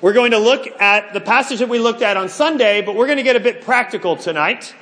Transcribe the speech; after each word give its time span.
We're 0.00 0.12
going 0.12 0.30
to 0.30 0.38
look 0.38 0.68
at 0.80 1.12
the 1.12 1.20
passage 1.20 1.58
that 1.58 1.68
we 1.68 1.80
looked 1.80 2.02
at 2.02 2.16
on 2.16 2.28
Sunday, 2.28 2.82
but 2.82 2.94
we're 2.94 3.06
going 3.06 3.18
to 3.18 3.24
get 3.24 3.34
a 3.34 3.40
bit 3.40 3.62
practical 3.62 4.14
tonight. 4.14 4.72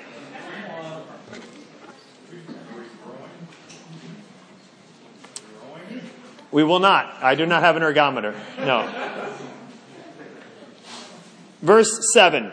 We 6.53 6.65
will 6.65 6.81
not. 6.81 7.15
I 7.23 7.35
do 7.35 7.47
not 7.47 7.63
have 7.63 7.77
an 7.77 7.83
ergometer. 7.83 8.35
No. 8.59 8.91
Verse 11.63 12.13
7 12.13 12.53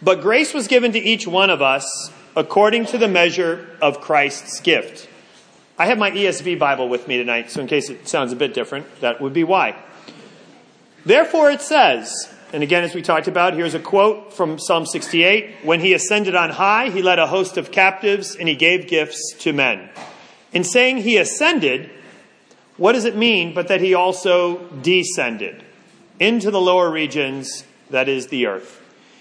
But 0.00 0.22
grace 0.22 0.54
was 0.54 0.68
given 0.68 0.92
to 0.92 0.98
each 0.98 1.26
one 1.26 1.50
of 1.50 1.60
us 1.60 2.10
according 2.34 2.86
to 2.86 2.98
the 2.98 3.08
measure 3.08 3.68
of 3.82 4.00
Christ's 4.00 4.60
gift. 4.60 5.08
I 5.78 5.86
have 5.86 5.98
my 5.98 6.10
ESV 6.10 6.58
Bible 6.58 6.88
with 6.88 7.06
me 7.06 7.18
tonight, 7.18 7.50
so 7.50 7.60
in 7.60 7.66
case 7.66 7.90
it 7.90 8.08
sounds 8.08 8.32
a 8.32 8.36
bit 8.36 8.54
different, 8.54 8.86
that 9.00 9.20
would 9.20 9.34
be 9.34 9.44
why. 9.44 9.76
Therefore 11.04 11.50
it 11.50 11.60
says, 11.60 12.32
and 12.52 12.62
again, 12.62 12.84
as 12.84 12.94
we 12.94 13.02
talked 13.02 13.28
about, 13.28 13.54
here's 13.54 13.74
a 13.74 13.80
quote 13.80 14.34
from 14.34 14.58
Psalm 14.58 14.86
68 14.86 15.64
When 15.64 15.80
he 15.80 15.94
ascended 15.94 16.34
on 16.34 16.50
high, 16.50 16.90
he 16.90 17.02
led 17.02 17.18
a 17.18 17.26
host 17.26 17.56
of 17.56 17.72
captives 17.72 18.36
and 18.36 18.48
he 18.48 18.54
gave 18.54 18.88
gifts 18.88 19.34
to 19.40 19.52
men. 19.52 19.88
In 20.52 20.64
saying 20.64 20.98
he 20.98 21.16
ascended, 21.16 21.90
what 22.76 22.92
does 22.92 23.04
it 23.04 23.16
mean 23.16 23.54
but 23.54 23.68
that 23.68 23.80
he 23.80 23.94
also 23.94 24.58
descended 24.82 25.62
into 26.20 26.50
the 26.50 26.60
lower 26.60 26.90
regions, 26.90 27.64
that 27.90 28.08
is 28.08 28.28
the 28.28 28.46
earth? 28.46 28.80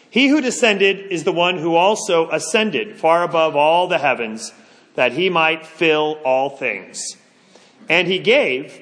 He 0.09 0.27
who 0.27 0.41
descended 0.41 1.11
is 1.11 1.23
the 1.23 1.31
one 1.31 1.57
who 1.57 1.75
also 1.75 2.29
ascended 2.31 2.97
far 2.97 3.23
above 3.23 3.55
all 3.55 3.87
the 3.87 3.97
heavens, 3.97 4.51
that 4.95 5.13
he 5.13 5.29
might 5.29 5.65
fill 5.65 6.19
all 6.25 6.49
things. 6.49 7.01
And 7.87 8.09
he 8.09 8.19
gave 8.19 8.81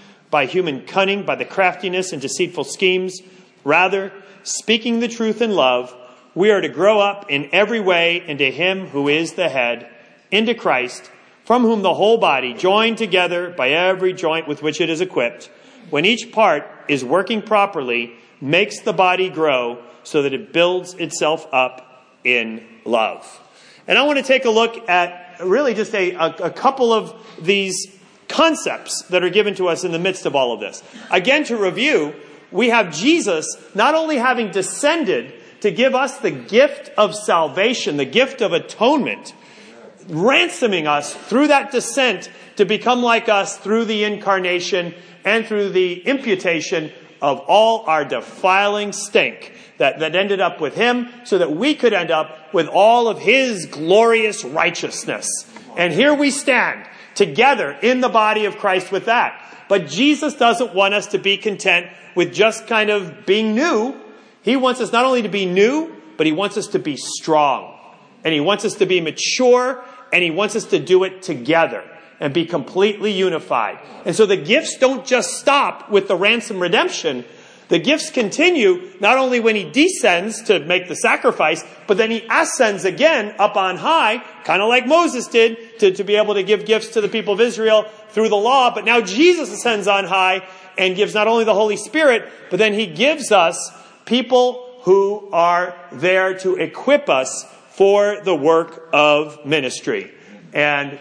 by 0.31 0.45
human 0.45 0.85
cunning, 0.85 1.23
by 1.23 1.35
the 1.35 1.45
craftiness 1.45 2.11
and 2.11 2.21
deceitful 2.21 2.63
schemes. 2.63 3.21
Rather, 3.63 4.11
speaking 4.43 4.99
the 4.99 5.07
truth 5.07 5.41
in 5.41 5.51
love, 5.51 5.95
we 6.33 6.49
are 6.49 6.61
to 6.61 6.69
grow 6.69 6.99
up 6.99 7.29
in 7.29 7.49
every 7.51 7.79
way 7.79 8.23
into 8.25 8.45
Him 8.45 8.87
who 8.87 9.07
is 9.09 9.33
the 9.33 9.49
head, 9.49 9.87
into 10.31 10.55
Christ, 10.55 11.11
from 11.43 11.63
whom 11.63 11.81
the 11.81 11.93
whole 11.93 12.17
body, 12.17 12.53
joined 12.53 12.97
together 12.97 13.49
by 13.49 13.69
every 13.69 14.13
joint 14.13 14.47
with 14.47 14.63
which 14.63 14.79
it 14.79 14.89
is 14.89 15.01
equipped, 15.01 15.51
when 15.89 16.05
each 16.05 16.31
part 16.31 16.65
is 16.87 17.03
working 17.03 17.41
properly, 17.41 18.13
makes 18.39 18.79
the 18.79 18.93
body 18.93 19.29
grow 19.29 19.83
so 20.03 20.21
that 20.21 20.33
it 20.33 20.53
builds 20.53 20.93
itself 20.93 21.45
up 21.51 22.05
in 22.23 22.65
love. 22.85 23.39
And 23.87 23.97
I 23.97 24.03
want 24.03 24.17
to 24.17 24.23
take 24.23 24.45
a 24.45 24.49
look 24.49 24.89
at 24.89 25.37
really 25.43 25.73
just 25.73 25.93
a, 25.93 26.11
a, 26.13 26.27
a 26.43 26.49
couple 26.49 26.93
of 26.93 27.13
these 27.41 27.97
concepts 28.31 29.03
that 29.03 29.23
are 29.23 29.29
given 29.29 29.55
to 29.55 29.67
us 29.67 29.83
in 29.83 29.91
the 29.91 29.99
midst 29.99 30.25
of 30.25 30.35
all 30.35 30.53
of 30.53 30.59
this. 30.59 30.83
Again, 31.09 31.43
to 31.45 31.57
review, 31.57 32.15
we 32.51 32.69
have 32.69 32.93
Jesus 32.93 33.45
not 33.75 33.95
only 33.95 34.17
having 34.17 34.51
descended 34.51 35.33
to 35.61 35.71
give 35.71 35.95
us 35.95 36.17
the 36.17 36.31
gift 36.31 36.89
of 36.97 37.15
salvation, 37.15 37.97
the 37.97 38.05
gift 38.05 38.41
of 38.41 38.53
atonement, 38.53 39.33
ransoming 40.07 40.87
us 40.87 41.13
through 41.13 41.47
that 41.47 41.71
descent 41.71 42.29
to 42.55 42.65
become 42.65 43.01
like 43.01 43.29
us 43.29 43.57
through 43.57 43.85
the 43.85 44.03
incarnation 44.03 44.93
and 45.23 45.45
through 45.45 45.69
the 45.69 46.01
imputation 46.01 46.91
of 47.21 47.39
all 47.47 47.85
our 47.85 48.03
defiling 48.03 48.91
stink 48.91 49.53
that, 49.77 49.99
that 49.99 50.15
ended 50.15 50.41
up 50.41 50.59
with 50.59 50.75
him 50.75 51.09
so 51.23 51.37
that 51.37 51.51
we 51.51 51.75
could 51.75 51.93
end 51.93 52.11
up 52.11 52.53
with 52.53 52.67
all 52.67 53.07
of 53.07 53.19
his 53.19 53.67
glorious 53.67 54.43
righteousness. 54.43 55.27
And 55.77 55.93
here 55.93 56.13
we 56.13 56.31
stand 56.31 56.87
together 57.15 57.71
in 57.81 58.01
the 58.01 58.09
body 58.09 58.45
of 58.45 58.57
Christ 58.57 58.91
with 58.91 59.05
that. 59.05 59.65
But 59.69 59.87
Jesus 59.87 60.33
doesn't 60.35 60.73
want 60.73 60.93
us 60.93 61.07
to 61.07 61.17
be 61.17 61.37
content 61.37 61.87
with 62.15 62.33
just 62.33 62.67
kind 62.67 62.89
of 62.89 63.25
being 63.25 63.55
new. 63.55 63.99
He 64.41 64.57
wants 64.57 64.81
us 64.81 64.91
not 64.91 65.05
only 65.05 65.21
to 65.21 65.29
be 65.29 65.45
new, 65.45 65.95
but 66.17 66.25
he 66.25 66.31
wants 66.31 66.57
us 66.57 66.67
to 66.67 66.79
be 66.79 66.97
strong. 66.97 67.77
And 68.23 68.33
he 68.33 68.39
wants 68.39 68.65
us 68.65 68.75
to 68.75 68.85
be 68.85 69.01
mature, 69.01 69.83
and 70.11 70.23
he 70.23 70.29
wants 70.29 70.55
us 70.55 70.65
to 70.65 70.79
do 70.79 71.03
it 71.03 71.21
together 71.21 71.83
and 72.19 72.33
be 72.33 72.45
completely 72.45 73.11
unified. 73.11 73.79
And 74.05 74.15
so 74.15 74.25
the 74.25 74.37
gifts 74.37 74.77
don't 74.77 75.05
just 75.05 75.39
stop 75.39 75.89
with 75.89 76.07
the 76.07 76.15
ransom 76.15 76.59
redemption, 76.59 77.25
the 77.71 77.79
gifts 77.79 78.09
continue 78.09 78.91
not 78.99 79.17
only 79.17 79.39
when 79.39 79.55
he 79.55 79.63
descends 79.63 80.41
to 80.43 80.59
make 80.59 80.89
the 80.89 80.95
sacrifice, 80.95 81.63
but 81.87 81.95
then 81.95 82.11
he 82.11 82.27
ascends 82.29 82.83
again 82.83 83.33
up 83.39 83.55
on 83.55 83.77
high, 83.77 84.17
kind 84.43 84.61
of 84.61 84.67
like 84.67 84.85
Moses 84.85 85.25
did 85.27 85.79
to, 85.79 85.93
to 85.93 86.03
be 86.03 86.17
able 86.17 86.33
to 86.33 86.43
give 86.43 86.65
gifts 86.65 86.89
to 86.89 87.01
the 87.01 87.07
people 87.07 87.33
of 87.33 87.39
Israel 87.39 87.83
through 88.09 88.27
the 88.27 88.35
law. 88.35 88.75
But 88.75 88.83
now 88.83 88.99
Jesus 88.99 89.53
ascends 89.53 89.87
on 89.87 90.03
high 90.03 90.45
and 90.77 90.97
gives 90.97 91.13
not 91.13 91.29
only 91.29 91.45
the 91.45 91.53
Holy 91.53 91.77
Spirit, 91.77 92.27
but 92.49 92.59
then 92.59 92.73
he 92.73 92.87
gives 92.87 93.31
us 93.31 93.71
people 94.03 94.81
who 94.81 95.29
are 95.31 95.73
there 95.93 96.37
to 96.39 96.57
equip 96.57 97.07
us 97.07 97.45
for 97.69 98.19
the 98.21 98.35
work 98.35 98.89
of 98.91 99.45
ministry. 99.45 100.11
And 100.51 100.99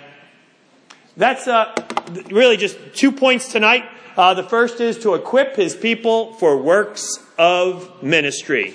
that's 1.16 1.48
uh, 1.48 1.74
really 2.30 2.56
just 2.56 2.78
two 2.94 3.10
points 3.10 3.50
tonight. 3.50 3.86
Uh, 4.20 4.34
the 4.34 4.42
first 4.42 4.82
is 4.82 4.98
to 4.98 5.14
equip 5.14 5.56
his 5.56 5.74
people 5.74 6.34
for 6.34 6.58
works 6.58 7.26
of 7.38 8.02
ministry. 8.02 8.74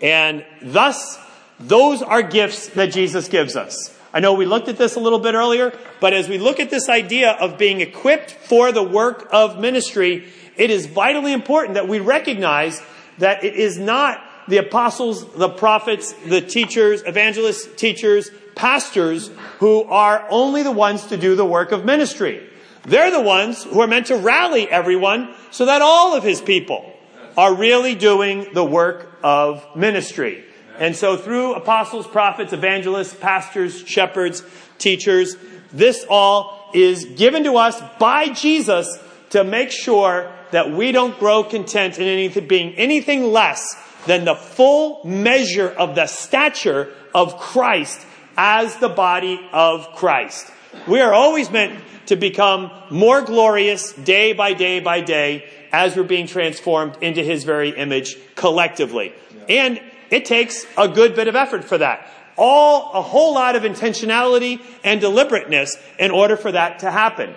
And 0.00 0.46
thus, 0.62 1.18
those 1.58 2.00
are 2.00 2.22
gifts 2.22 2.68
that 2.68 2.92
Jesus 2.92 3.26
gives 3.26 3.56
us. 3.56 3.92
I 4.12 4.20
know 4.20 4.34
we 4.34 4.46
looked 4.46 4.68
at 4.68 4.78
this 4.78 4.94
a 4.94 5.00
little 5.00 5.18
bit 5.18 5.34
earlier, 5.34 5.76
but 5.98 6.12
as 6.12 6.28
we 6.28 6.38
look 6.38 6.60
at 6.60 6.70
this 6.70 6.88
idea 6.88 7.32
of 7.32 7.58
being 7.58 7.80
equipped 7.80 8.30
for 8.30 8.70
the 8.70 8.84
work 8.84 9.28
of 9.32 9.58
ministry, 9.58 10.28
it 10.56 10.70
is 10.70 10.86
vitally 10.86 11.32
important 11.32 11.74
that 11.74 11.88
we 11.88 11.98
recognize 11.98 12.80
that 13.18 13.42
it 13.42 13.56
is 13.56 13.76
not 13.76 14.22
the 14.46 14.58
apostles, 14.58 15.28
the 15.34 15.48
prophets, 15.48 16.12
the 16.28 16.40
teachers, 16.40 17.02
evangelists, 17.04 17.66
teachers, 17.74 18.30
pastors 18.54 19.32
who 19.58 19.82
are 19.82 20.24
only 20.30 20.62
the 20.62 20.70
ones 20.70 21.06
to 21.06 21.16
do 21.16 21.34
the 21.34 21.44
work 21.44 21.72
of 21.72 21.84
ministry. 21.84 22.48
They're 22.84 23.10
the 23.10 23.20
ones 23.20 23.64
who 23.64 23.80
are 23.80 23.86
meant 23.86 24.06
to 24.06 24.16
rally 24.16 24.68
everyone 24.68 25.34
so 25.50 25.66
that 25.66 25.82
all 25.82 26.14
of 26.14 26.22
his 26.22 26.40
people 26.40 26.92
are 27.36 27.54
really 27.54 27.94
doing 27.94 28.48
the 28.52 28.64
work 28.64 29.18
of 29.22 29.64
ministry. 29.74 30.44
And 30.78 30.94
so 30.94 31.16
through 31.16 31.54
apostles, 31.54 32.06
prophets, 32.06 32.52
evangelists, 32.52 33.14
pastors, 33.14 33.86
shepherds, 33.86 34.42
teachers, 34.78 35.36
this 35.72 36.04
all 36.08 36.70
is 36.74 37.04
given 37.04 37.44
to 37.44 37.56
us 37.56 37.80
by 37.98 38.28
Jesus 38.28 38.98
to 39.30 39.44
make 39.44 39.70
sure 39.70 40.32
that 40.50 40.70
we 40.70 40.92
don't 40.92 41.18
grow 41.18 41.42
content 41.42 41.98
in 41.98 42.06
anything, 42.06 42.46
being 42.46 42.74
anything 42.74 43.24
less 43.24 43.76
than 44.06 44.24
the 44.24 44.34
full 44.34 45.04
measure 45.04 45.68
of 45.68 45.94
the 45.94 46.06
stature 46.06 46.92
of 47.14 47.38
Christ 47.38 48.04
as 48.36 48.76
the 48.76 48.88
body 48.88 49.40
of 49.52 49.88
Christ. 49.94 50.50
We 50.86 51.00
are 51.00 51.12
always 51.12 51.50
meant 51.50 51.82
to 52.06 52.16
become 52.16 52.70
more 52.90 53.22
glorious 53.22 53.92
day 53.92 54.32
by 54.32 54.52
day 54.52 54.80
by 54.80 55.00
day 55.00 55.48
as 55.72 55.96
we're 55.96 56.04
being 56.04 56.26
transformed 56.26 56.96
into 57.00 57.22
his 57.22 57.44
very 57.44 57.70
image 57.70 58.16
collectively. 58.34 59.12
Yeah. 59.36 59.44
And 59.48 59.80
it 60.10 60.24
takes 60.24 60.66
a 60.76 60.88
good 60.88 61.16
bit 61.16 61.28
of 61.28 61.34
effort 61.34 61.64
for 61.64 61.78
that. 61.78 62.08
All, 62.36 62.92
a 62.92 63.02
whole 63.02 63.34
lot 63.34 63.56
of 63.56 63.62
intentionality 63.62 64.60
and 64.82 65.00
deliberateness 65.00 65.76
in 65.98 66.10
order 66.10 66.36
for 66.36 66.52
that 66.52 66.80
to 66.80 66.90
happen. 66.90 67.34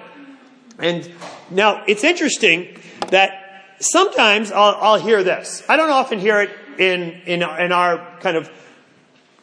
And 0.79 1.11
now 1.49 1.83
it's 1.87 2.03
interesting 2.03 2.77
that 3.09 3.75
sometimes 3.79 4.51
I'll, 4.51 4.75
I'll 4.79 4.99
hear 4.99 5.23
this. 5.23 5.63
I 5.69 5.77
don't 5.77 5.89
often 5.89 6.19
hear 6.19 6.41
it 6.41 6.51
in, 6.77 7.21
in, 7.25 7.41
in 7.41 7.71
our 7.71 8.05
kind 8.19 8.37
of 8.37 8.51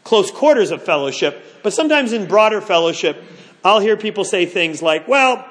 close 0.02 0.30
quarters 0.30 0.70
of 0.70 0.82
fellowship, 0.82 1.42
but 1.62 1.72
sometimes 1.72 2.12
in 2.12 2.26
broader 2.26 2.60
fellowship, 2.60 3.22
I'll 3.64 3.80
hear 3.80 3.96
people 3.96 4.24
say 4.24 4.44
things 4.44 4.82
like, 4.82 5.08
well, 5.08 5.44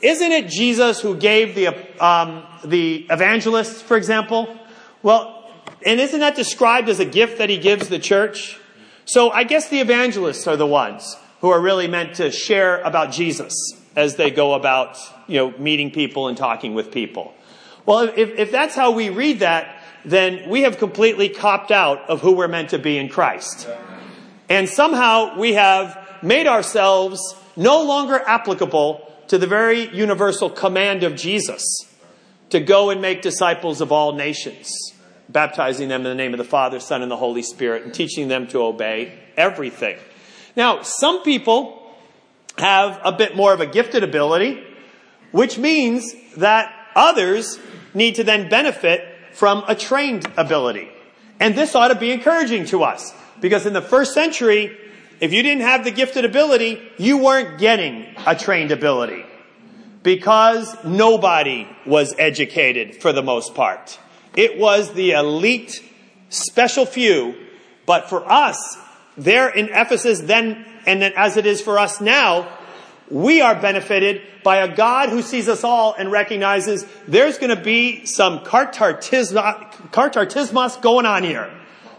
isn't 0.00 0.32
it 0.32 0.48
Jesus 0.48 1.00
who 1.00 1.16
gave 1.16 1.54
the, 1.54 1.68
um, 2.04 2.44
the 2.64 3.06
evangelists, 3.08 3.80
for 3.80 3.96
example? 3.96 4.58
Well, 5.02 5.48
and 5.86 6.00
isn't 6.00 6.18
that 6.20 6.34
described 6.34 6.88
as 6.88 6.98
a 6.98 7.04
gift 7.04 7.38
that 7.38 7.48
he 7.48 7.58
gives 7.58 7.88
the 7.88 8.00
church? 8.00 8.58
So 9.04 9.30
I 9.30 9.44
guess 9.44 9.68
the 9.68 9.78
evangelists 9.78 10.46
are 10.48 10.56
the 10.56 10.66
ones 10.66 11.16
who 11.40 11.50
are 11.50 11.60
really 11.60 11.86
meant 11.86 12.16
to 12.16 12.30
share 12.32 12.80
about 12.82 13.12
Jesus 13.12 13.54
as 13.94 14.16
they 14.16 14.30
go 14.30 14.54
about, 14.54 14.98
you 15.28 15.36
know, 15.38 15.58
meeting 15.58 15.90
people 15.90 16.28
and 16.28 16.36
talking 16.36 16.74
with 16.74 16.90
people. 16.92 17.34
Well, 17.86 18.10
if, 18.16 18.38
if 18.38 18.50
that's 18.50 18.74
how 18.74 18.92
we 18.92 19.10
read 19.10 19.40
that, 19.40 19.82
then 20.04 20.48
we 20.48 20.62
have 20.62 20.78
completely 20.78 21.28
copped 21.28 21.70
out 21.70 22.08
of 22.08 22.20
who 22.20 22.32
we're 22.32 22.48
meant 22.48 22.70
to 22.70 22.78
be 22.78 22.98
in 22.98 23.08
Christ. 23.08 23.68
And 24.48 24.68
somehow 24.68 25.38
we 25.38 25.54
have 25.54 25.98
made 26.22 26.46
ourselves 26.46 27.36
no 27.56 27.82
longer 27.82 28.20
applicable 28.26 29.08
to 29.28 29.38
the 29.38 29.46
very 29.46 29.94
universal 29.94 30.50
command 30.50 31.02
of 31.02 31.14
Jesus 31.14 31.64
to 32.50 32.60
go 32.60 32.90
and 32.90 33.00
make 33.00 33.22
disciples 33.22 33.80
of 33.80 33.90
all 33.90 34.12
nations, 34.12 34.70
baptizing 35.28 35.88
them 35.88 36.02
in 36.02 36.04
the 36.04 36.14
name 36.14 36.34
of 36.34 36.38
the 36.38 36.44
Father, 36.44 36.80
Son, 36.80 37.02
and 37.02 37.10
the 37.10 37.16
Holy 37.16 37.42
Spirit, 37.42 37.82
and 37.84 37.94
teaching 37.94 38.28
them 38.28 38.46
to 38.48 38.62
obey 38.62 39.18
everything. 39.36 39.98
Now, 40.54 40.82
some 40.82 41.22
people 41.22 41.82
have 42.58 43.00
a 43.04 43.12
bit 43.12 43.34
more 43.34 43.54
of 43.54 43.60
a 43.60 43.66
gifted 43.66 44.04
ability, 44.04 44.62
which 45.30 45.56
means 45.56 46.12
that 46.36 46.70
others 46.94 47.58
need 47.94 48.16
to 48.16 48.24
then 48.24 48.48
benefit 48.50 49.02
from 49.32 49.64
a 49.66 49.74
trained 49.74 50.26
ability. 50.36 50.90
And 51.40 51.54
this 51.54 51.74
ought 51.74 51.88
to 51.88 51.94
be 51.94 52.10
encouraging 52.10 52.66
to 52.66 52.84
us 52.84 53.14
because 53.40 53.66
in 53.66 53.72
the 53.72 53.82
first 53.82 54.12
century, 54.12 54.76
if 55.22 55.32
you 55.32 55.42
didn't 55.44 55.62
have 55.62 55.84
the 55.84 55.92
gifted 55.92 56.24
ability, 56.24 56.82
you 56.98 57.18
weren't 57.18 57.60
getting 57.60 58.12
a 58.26 58.34
trained 58.34 58.72
ability 58.72 59.24
because 60.02 60.76
nobody 60.84 61.68
was 61.86 62.12
educated 62.18 63.00
for 63.00 63.12
the 63.12 63.22
most 63.22 63.54
part. 63.54 64.00
It 64.34 64.58
was 64.58 64.94
the 64.94 65.12
elite, 65.12 65.80
special 66.28 66.84
few. 66.84 67.36
But 67.86 68.08
for 68.08 68.28
us, 68.28 68.76
there 69.16 69.48
in 69.48 69.66
Ephesus 69.66 70.18
then, 70.18 70.66
and 70.86 71.00
then 71.00 71.12
as 71.14 71.36
it 71.36 71.46
is 71.46 71.60
for 71.60 71.78
us 71.78 72.00
now, 72.00 72.52
we 73.08 73.42
are 73.42 73.54
benefited 73.54 74.22
by 74.42 74.56
a 74.56 74.74
God 74.74 75.10
who 75.10 75.22
sees 75.22 75.48
us 75.48 75.62
all 75.62 75.94
and 75.96 76.10
recognizes 76.10 76.84
there's 77.06 77.38
going 77.38 77.56
to 77.56 77.62
be 77.62 78.06
some 78.06 78.40
katartismos 78.40 80.82
going 80.82 81.06
on 81.06 81.22
here. 81.22 81.48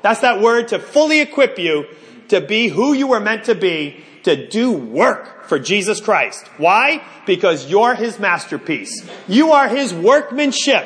That's 0.02 0.20
that 0.20 0.42
word 0.42 0.68
to 0.70 0.80
fully 0.80 1.22
equip 1.22 1.58
you 1.58 1.86
to 2.30 2.42
be 2.42 2.68
who 2.68 2.94
you 2.94 3.08
were 3.08 3.20
meant 3.20 3.46
to 3.46 3.56
be, 3.56 4.04
to 4.24 4.48
do 4.48 4.72
work 4.72 5.46
for 5.46 5.60
Jesus 5.60 6.00
Christ. 6.02 6.48
Why? 6.58 7.04
Because 7.25 7.70
you're 7.70 7.96
His 7.96 8.20
masterpiece. 8.20 9.08
You 9.28 9.52
are 9.52 9.68
His 9.68 9.94
workmanship. 9.94 10.86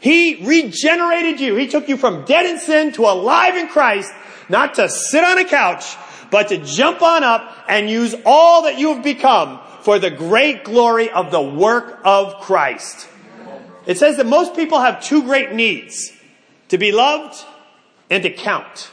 He 0.00 0.44
regenerated 0.46 1.40
you. 1.40 1.56
He 1.56 1.68
took 1.68 1.88
you 1.88 1.96
from 1.96 2.24
dead 2.24 2.46
in 2.46 2.58
sin 2.58 2.92
to 2.92 3.02
alive 3.02 3.56
in 3.56 3.68
Christ, 3.68 4.12
not 4.48 4.74
to 4.74 4.88
sit 4.88 5.24
on 5.24 5.38
a 5.38 5.44
couch, 5.44 5.96
but 6.30 6.48
to 6.48 6.58
jump 6.58 7.02
on 7.02 7.24
up 7.24 7.64
and 7.68 7.88
use 7.88 8.14
all 8.24 8.64
that 8.64 8.78
you 8.78 8.94
have 8.94 9.02
become 9.02 9.60
for 9.80 9.98
the 9.98 10.10
great 10.10 10.64
glory 10.64 11.10
of 11.10 11.30
the 11.30 11.40
work 11.40 12.00
of 12.04 12.40
Christ. 12.40 13.08
It 13.86 13.98
says 13.98 14.16
that 14.16 14.26
most 14.26 14.54
people 14.54 14.80
have 14.80 15.02
two 15.02 15.22
great 15.22 15.52
needs 15.52 16.12
to 16.68 16.78
be 16.78 16.92
loved 16.92 17.44
and 18.10 18.22
to 18.24 18.30
count. 18.30 18.90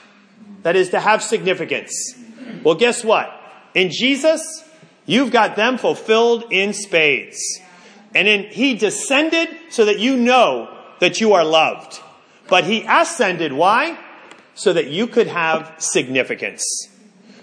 That 0.63 0.75
is 0.75 0.89
to 0.89 1.00
have 1.00 1.21
significance. 1.21 2.15
Well, 2.63 2.75
guess 2.75 3.04
what? 3.04 3.30
In 3.74 3.92
Jesus, 3.92 4.63
you've 5.06 5.31
got 5.31 5.56
them 5.56 5.77
fulfilled 5.77 6.45
in 6.51 6.74
spades. 6.74 7.60
And 8.15 8.27
in, 8.27 8.44
he 8.45 8.75
descended 8.75 9.50
so 9.69 9.86
that 9.86 10.00
you 10.00 10.18
know 10.18 10.75
that 11.00 11.19
you 11.19 11.33
are 11.33 11.44
loved. 11.44 12.00
But 12.48 12.63
he 12.63 12.86
ascended. 12.88 13.54
Why? 13.54 13.98
So 14.56 14.74
that 14.74 14.88
you 14.88 15.07
could 15.07 15.27
have 15.27 15.74
significance. 15.80 16.63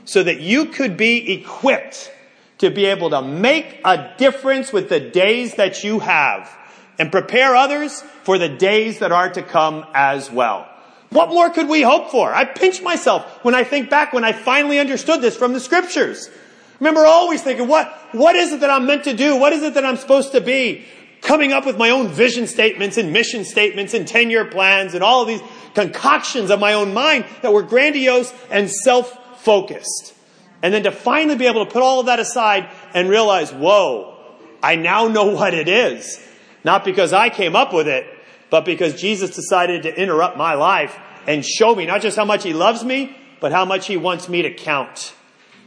So 0.04 0.22
that 0.22 0.40
you 0.40 0.66
could 0.66 0.96
be 0.96 1.32
equipped 1.32 2.12
to 2.58 2.70
be 2.70 2.86
able 2.86 3.10
to 3.10 3.22
make 3.22 3.80
a 3.84 4.14
difference 4.18 4.72
with 4.72 4.88
the 4.88 5.00
days 5.00 5.54
that 5.54 5.82
you 5.82 5.98
have 5.98 6.56
and 6.98 7.10
prepare 7.10 7.56
others 7.56 8.02
for 8.22 8.38
the 8.38 8.48
days 8.48 8.98
that 8.98 9.12
are 9.12 9.30
to 9.30 9.42
come 9.42 9.86
as 9.94 10.30
well. 10.30 10.69
What 11.10 11.28
more 11.28 11.50
could 11.50 11.68
we 11.68 11.82
hope 11.82 12.10
for? 12.10 12.32
I 12.32 12.44
pinch 12.44 12.82
myself 12.82 13.44
when 13.44 13.54
I 13.54 13.64
think 13.64 13.90
back 13.90 14.12
when 14.12 14.24
I 14.24 14.32
finally 14.32 14.78
understood 14.78 15.20
this 15.20 15.36
from 15.36 15.52
the 15.52 15.60
scriptures. 15.60 16.30
Remember 16.78 17.04
always 17.04 17.42
thinking, 17.42 17.68
what, 17.68 17.92
what 18.12 18.36
is 18.36 18.52
it 18.52 18.60
that 18.60 18.70
I'm 18.70 18.86
meant 18.86 19.04
to 19.04 19.14
do? 19.14 19.36
What 19.36 19.52
is 19.52 19.62
it 19.62 19.74
that 19.74 19.84
I'm 19.84 19.96
supposed 19.96 20.32
to 20.32 20.40
be? 20.40 20.86
Coming 21.20 21.52
up 21.52 21.66
with 21.66 21.76
my 21.76 21.90
own 21.90 22.08
vision 22.08 22.46
statements 22.46 22.96
and 22.96 23.12
mission 23.12 23.44
statements 23.44 23.92
and 23.92 24.08
10 24.08 24.30
year 24.30 24.46
plans 24.46 24.94
and 24.94 25.04
all 25.04 25.20
of 25.20 25.28
these 25.28 25.42
concoctions 25.74 26.50
of 26.50 26.60
my 26.60 26.72
own 26.72 26.94
mind 26.94 27.26
that 27.42 27.52
were 27.52 27.62
grandiose 27.62 28.32
and 28.50 28.70
self 28.70 29.42
focused. 29.42 30.14
And 30.62 30.72
then 30.72 30.84
to 30.84 30.92
finally 30.92 31.36
be 31.36 31.46
able 31.46 31.64
to 31.64 31.70
put 31.70 31.82
all 31.82 32.00
of 32.00 32.06
that 32.06 32.20
aside 32.20 32.68
and 32.94 33.08
realize, 33.08 33.52
whoa, 33.52 34.16
I 34.62 34.76
now 34.76 35.08
know 35.08 35.26
what 35.26 35.54
it 35.54 35.68
is. 35.68 36.18
Not 36.64 36.84
because 36.84 37.12
I 37.12 37.30
came 37.30 37.56
up 37.56 37.72
with 37.72 37.88
it, 37.88 38.06
but 38.50 38.64
because 38.64 39.00
Jesus 39.00 39.34
decided 39.34 39.84
to 39.84 40.00
interrupt 40.00 40.36
my 40.36 40.54
life 40.54 40.98
and 41.26 41.44
show 41.44 41.74
me 41.74 41.86
not 41.86 42.02
just 42.02 42.16
how 42.16 42.24
much 42.24 42.42
he 42.42 42.52
loves 42.52 42.84
me, 42.84 43.16
but 43.40 43.52
how 43.52 43.64
much 43.64 43.86
he 43.86 43.96
wants 43.96 44.28
me 44.28 44.42
to 44.42 44.52
count. 44.52 45.14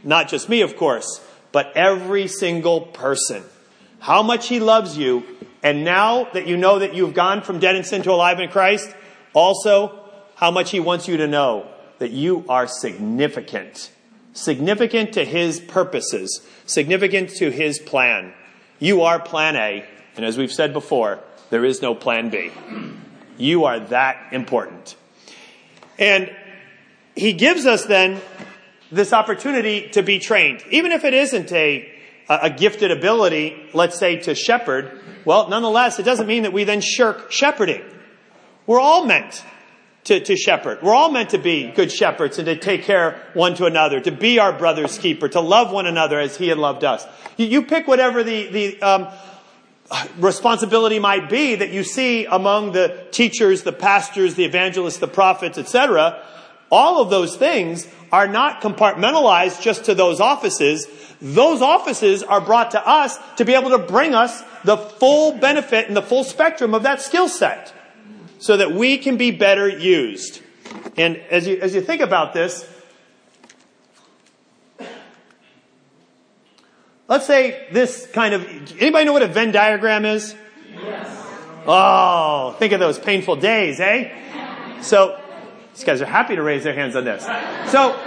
Not 0.02 0.28
just 0.28 0.48
me, 0.48 0.60
of 0.60 0.76
course, 0.76 1.20
but 1.50 1.76
every 1.76 2.28
single 2.28 2.82
person. 2.82 3.42
How 4.00 4.22
much 4.22 4.48
he 4.48 4.60
loves 4.60 4.98
you. 4.98 5.24
And 5.62 5.82
now 5.82 6.24
that 6.34 6.46
you 6.46 6.58
know 6.58 6.80
that 6.80 6.94
you've 6.94 7.14
gone 7.14 7.40
from 7.40 7.58
dead 7.58 7.74
in 7.74 7.84
sin 7.84 8.02
to 8.02 8.12
alive 8.12 8.38
in 8.38 8.50
Christ, 8.50 8.94
also 9.32 9.98
how 10.34 10.50
much 10.50 10.70
he 10.70 10.78
wants 10.78 11.08
you 11.08 11.16
to 11.16 11.26
know 11.26 11.66
that 11.98 12.10
you 12.10 12.44
are 12.48 12.66
significant 12.66 13.90
significant 14.34 15.12
to 15.14 15.24
his 15.24 15.60
purposes, 15.60 16.46
significant 16.66 17.30
to 17.30 17.50
his 17.50 17.78
plan. 17.78 18.34
You 18.78 19.02
are 19.02 19.18
plan 19.18 19.56
A, 19.56 19.86
and 20.16 20.24
as 20.24 20.36
we've 20.36 20.52
said 20.52 20.72
before, 20.72 21.20
there 21.50 21.64
is 21.64 21.82
no 21.82 21.94
plan 21.94 22.30
B. 22.30 22.50
You 23.36 23.64
are 23.64 23.80
that 23.80 24.32
important. 24.32 24.96
And 25.98 26.34
he 27.14 27.32
gives 27.32 27.66
us 27.66 27.84
then 27.84 28.20
this 28.90 29.12
opportunity 29.12 29.88
to 29.90 30.02
be 30.02 30.18
trained. 30.18 30.62
Even 30.70 30.92
if 30.92 31.04
it 31.04 31.14
isn't 31.14 31.52
a, 31.52 31.90
a 32.28 32.50
gifted 32.50 32.90
ability, 32.90 33.70
let's 33.72 33.98
say 33.98 34.16
to 34.22 34.34
shepherd, 34.34 35.00
well, 35.24 35.48
nonetheless, 35.48 35.98
it 35.98 36.04
doesn't 36.04 36.26
mean 36.26 36.42
that 36.42 36.52
we 36.52 36.64
then 36.64 36.80
shirk 36.80 37.30
shepherding. 37.32 37.82
We're 38.66 38.80
all 38.80 39.04
meant 39.04 39.44
to, 40.04 40.20
to 40.20 40.36
shepherd. 40.36 40.82
We're 40.82 40.94
all 40.94 41.10
meant 41.10 41.30
to 41.30 41.38
be 41.38 41.70
good 41.70 41.90
shepherds 41.90 42.38
and 42.38 42.46
to 42.46 42.56
take 42.56 42.82
care 42.82 43.20
one 43.34 43.54
to 43.56 43.66
another, 43.66 44.00
to 44.00 44.12
be 44.12 44.38
our 44.38 44.52
brother's 44.52 44.98
keeper, 44.98 45.28
to 45.30 45.40
love 45.40 45.72
one 45.72 45.86
another 45.86 46.18
as 46.18 46.36
he 46.36 46.48
had 46.48 46.58
loved 46.58 46.84
us. 46.84 47.06
You, 47.36 47.46
you 47.46 47.62
pick 47.62 47.86
whatever 47.86 48.22
the, 48.22 48.48
the 48.48 48.82
um, 48.82 49.08
responsibility 50.18 50.98
might 50.98 51.28
be 51.28 51.54
that 51.56 51.70
you 51.70 51.84
see 51.84 52.24
among 52.26 52.72
the 52.72 53.06
teachers, 53.10 53.62
the 53.62 53.72
pastors, 53.72 54.34
the 54.34 54.44
evangelists, 54.44 54.98
the 54.98 55.08
prophets, 55.08 55.58
etc. 55.58 56.22
All 56.70 57.00
of 57.00 57.10
those 57.10 57.36
things 57.36 57.86
are 58.10 58.26
not 58.26 58.62
compartmentalized 58.62 59.60
just 59.60 59.84
to 59.86 59.94
those 59.94 60.20
offices. 60.20 60.86
Those 61.20 61.62
offices 61.62 62.22
are 62.22 62.40
brought 62.40 62.72
to 62.72 62.86
us 62.86 63.18
to 63.36 63.44
be 63.44 63.54
able 63.54 63.70
to 63.70 63.78
bring 63.78 64.14
us 64.14 64.42
the 64.64 64.76
full 64.76 65.38
benefit 65.38 65.88
and 65.88 65.96
the 65.96 66.02
full 66.02 66.24
spectrum 66.24 66.74
of 66.74 66.84
that 66.84 67.00
skill 67.00 67.28
set 67.28 67.72
so 68.38 68.56
that 68.56 68.72
we 68.72 68.98
can 68.98 69.16
be 69.16 69.30
better 69.30 69.68
used. 69.68 70.40
And 70.96 71.16
as 71.30 71.46
you, 71.46 71.58
as 71.60 71.74
you 71.74 71.80
think 71.80 72.00
about 72.00 72.34
this, 72.34 72.68
let's 77.08 77.26
say 77.26 77.66
this 77.72 78.06
kind 78.12 78.34
of, 78.34 78.44
anybody 78.80 79.04
know 79.04 79.12
what 79.12 79.22
a 79.22 79.28
Venn 79.28 79.52
diagram 79.52 80.04
is? 80.04 80.34
Yes. 80.72 81.20
Oh, 81.66 82.54
think 82.58 82.72
of 82.72 82.80
those 82.80 82.98
painful 82.98 83.36
days, 83.36 83.80
eh? 83.80 84.80
So, 84.82 85.20
these 85.74 85.84
guys 85.84 86.02
are 86.02 86.06
happy 86.06 86.36
to 86.36 86.42
raise 86.42 86.62
their 86.64 86.74
hands 86.74 86.94
on 86.94 87.04
this. 87.04 87.24
So, 87.72 87.98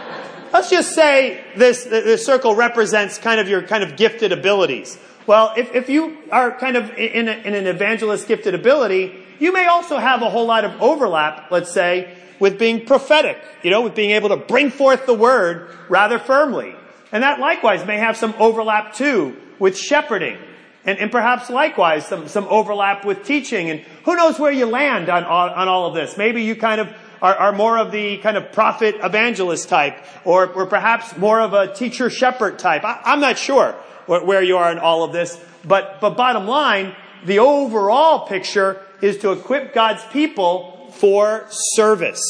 let's 0.54 0.70
just 0.70 0.94
say 0.94 1.44
this, 1.56 1.84
this 1.84 2.26
circle 2.26 2.56
represents 2.56 3.18
kind 3.18 3.40
of 3.40 3.50
your 3.50 3.64
kind 3.64 3.84
of 3.84 3.98
gifted 3.98 4.32
abilities. 4.32 4.98
Well, 5.26 5.54
if, 5.58 5.74
if 5.76 5.90
you 5.90 6.18
are 6.32 6.52
kind 6.58 6.78
of 6.78 6.92
in, 6.92 7.28
a, 7.28 7.32
in 7.32 7.54
an 7.54 7.68
evangelist 7.68 8.28
gifted 8.28 8.54
ability, 8.54 9.14
you 9.40 9.52
may 9.52 9.66
also 9.66 9.98
have 9.98 10.22
a 10.22 10.30
whole 10.30 10.46
lot 10.46 10.64
of 10.64 10.82
overlap, 10.82 11.52
let's 11.52 11.72
say, 11.72 12.16
with 12.40 12.60
being 12.60 12.86
prophetic, 12.86 13.38
you 13.64 13.72
know, 13.72 13.82
with 13.82 13.96
being 13.96 14.12
able 14.12 14.30
to 14.30 14.38
bring 14.38 14.70
forth 14.70 15.06
the 15.06 15.14
word 15.14 15.70
rather 15.90 16.20
firmly. 16.20 16.76
And 17.12 17.24
that 17.24 17.40
likewise 17.40 17.86
may 17.86 17.98
have 17.98 18.18
some 18.18 18.34
overlap 18.38 18.96
too 18.96 19.36
with 19.60 19.78
shepherding. 19.78 20.38
And, 20.86 21.00
and 21.00 21.12
perhaps 21.12 21.50
likewise 21.50 22.06
some, 22.08 22.28
some 22.28 22.46
overlap 22.46 23.06
with 23.06 23.26
teaching. 23.26 23.70
And 23.70 23.82
who 24.06 24.16
knows 24.16 24.40
where 24.40 24.52
you 24.52 24.66
land 24.66 25.10
on, 25.10 25.24
on, 25.24 25.50
on 25.50 25.68
all 25.68 25.88
of 25.88 25.94
this. 25.94 26.18
Maybe 26.18 26.44
you 26.44 26.56
kind 26.56 26.80
of 26.80 26.90
are, 27.22 27.36
are, 27.36 27.52
more 27.52 27.78
of 27.78 27.92
the 27.92 28.18
kind 28.18 28.38
of 28.38 28.52
prophet 28.52 28.96
evangelist 29.04 29.70
type, 29.70 30.06
or, 30.24 30.48
or 30.48 30.66
perhaps 30.66 31.18
more 31.18 31.42
of 31.42 31.54
a 31.54 31.74
teacher 31.74 32.10
shepherd 32.10 32.60
type. 32.60 32.84
I, 32.84 33.14
am 33.14 33.20
not 33.20 33.38
sure 33.38 33.74
where, 34.06 34.24
where 34.24 34.44
you 34.44 34.58
are 34.58 34.72
in 34.72 34.80
all 34.80 35.04
of 35.04 35.14
this. 35.14 35.40
But, 35.66 36.00
but 36.00 36.12
bottom 36.12 36.48
line, 36.48 36.96
the 37.26 37.40
overall 37.40 38.28
picture 38.28 38.82
is 39.02 39.18
to 39.20 39.32
equip 39.32 39.74
God's 39.74 40.04
people 40.06 40.92
for 40.94 41.46
service, 41.50 42.22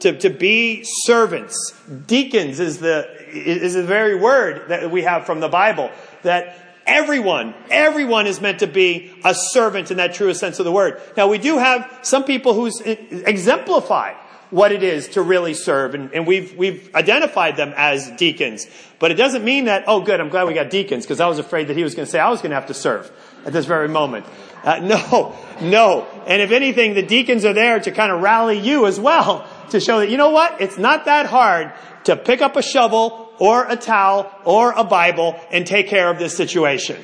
to, 0.00 0.16
to 0.18 0.30
be 0.30 0.82
servants. 0.84 1.74
Deacons 2.06 2.60
is 2.60 2.78
the, 2.78 3.08
is 3.30 3.74
the 3.74 3.82
very 3.82 4.14
word 4.14 4.68
that 4.68 4.90
we 4.90 5.02
have 5.02 5.26
from 5.26 5.40
the 5.40 5.48
Bible, 5.48 5.90
that 6.22 6.56
everyone, 6.86 7.54
everyone 7.70 8.26
is 8.26 8.40
meant 8.40 8.60
to 8.60 8.66
be 8.66 9.12
a 9.24 9.34
servant 9.34 9.90
in 9.90 9.96
that 9.98 10.14
truest 10.14 10.40
sense 10.40 10.58
of 10.58 10.64
the 10.64 10.72
word. 10.72 11.00
Now 11.16 11.28
we 11.28 11.38
do 11.38 11.58
have 11.58 12.00
some 12.02 12.24
people 12.24 12.54
who 12.54 12.70
exemplify 12.84 14.14
what 14.50 14.72
it 14.72 14.82
is 14.82 15.08
to 15.08 15.20
really 15.20 15.52
serve, 15.52 15.94
and, 15.94 16.10
and, 16.14 16.26
we've 16.26 16.56
we've 16.56 16.94
identified 16.94 17.56
them 17.58 17.74
as 17.76 18.10
deacons. 18.12 18.66
But 18.98 19.10
it 19.10 19.16
doesn't 19.16 19.44
mean 19.44 19.66
that. 19.66 19.84
Oh, 19.86 20.00
good. 20.00 20.20
I'm 20.20 20.30
glad 20.30 20.48
we 20.48 20.54
got 20.54 20.70
deacons 20.70 21.04
because 21.04 21.20
I 21.20 21.28
was 21.28 21.38
afraid 21.38 21.68
that 21.68 21.76
he 21.76 21.84
was 21.84 21.94
going 21.94 22.06
to 22.06 22.10
say 22.10 22.18
I 22.18 22.30
was 22.30 22.40
going 22.40 22.50
to 22.50 22.54
have 22.54 22.68
to 22.68 22.74
serve 22.74 23.12
at 23.44 23.52
this 23.52 23.66
very 23.66 23.88
moment. 23.88 24.24
Uh, 24.64 24.78
no, 24.80 25.36
no. 25.60 26.06
And 26.26 26.40
if 26.40 26.50
anything, 26.50 26.94
the 26.94 27.02
deacons 27.02 27.44
are 27.44 27.52
there 27.52 27.78
to 27.78 27.90
kind 27.90 28.10
of 28.10 28.22
rally 28.22 28.58
you 28.58 28.86
as 28.86 28.98
well 28.98 29.46
to 29.70 29.80
show 29.80 30.00
that 30.00 30.10
you 30.10 30.16
know 30.16 30.30
what? 30.30 30.60
It's 30.60 30.78
not 30.78 31.04
that 31.06 31.26
hard 31.26 31.72
to 32.04 32.16
pick 32.16 32.40
up 32.40 32.56
a 32.56 32.62
shovel 32.62 33.32
or 33.38 33.66
a 33.68 33.76
towel 33.76 34.32
or 34.44 34.72
a 34.72 34.84
Bible 34.84 35.38
and 35.50 35.66
take 35.66 35.88
care 35.88 36.10
of 36.10 36.18
this 36.18 36.36
situation. 36.36 37.02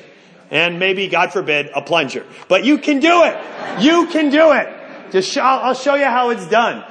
And 0.51 0.79
maybe, 0.79 1.07
God 1.07 1.33
forbid, 1.33 1.69
a 1.75 1.81
plunger. 1.81 2.25
But 2.47 2.65
you 2.65 2.77
can 2.77 2.99
do 2.99 3.23
it. 3.23 3.81
You 3.81 4.07
can 4.07 4.29
do 4.29 4.51
it. 4.51 5.11
Just 5.11 5.37
I'll 5.37 5.73
show 5.73 5.95
you 5.95 6.05
how 6.05 6.29
it's 6.29 6.47
done. 6.47 6.83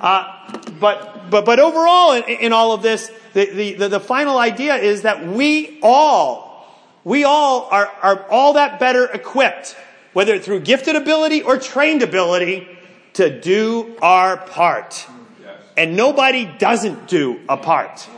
Uh, 0.00 0.62
but, 0.80 1.30
but, 1.30 1.44
but 1.44 1.58
overall, 1.58 2.12
in, 2.12 2.24
in 2.24 2.52
all 2.52 2.72
of 2.72 2.82
this, 2.82 3.10
the, 3.32 3.74
the, 3.74 3.88
the, 3.88 4.00
final 4.00 4.38
idea 4.38 4.76
is 4.76 5.02
that 5.02 5.26
we 5.26 5.78
all, 5.82 6.68
we 7.04 7.24
all 7.24 7.68
are, 7.70 7.90
are 8.02 8.30
all 8.30 8.54
that 8.54 8.78
better 8.78 9.06
equipped, 9.06 9.76
whether 10.12 10.38
through 10.38 10.60
gifted 10.60 10.96
ability 10.96 11.42
or 11.42 11.58
trained 11.58 12.02
ability, 12.02 12.68
to 13.14 13.40
do 13.40 13.96
our 14.02 14.36
part. 14.36 15.06
And 15.76 15.96
nobody 15.96 16.46
doesn't 16.46 17.06
do 17.06 17.40
a 17.48 17.56
part. 17.56 18.08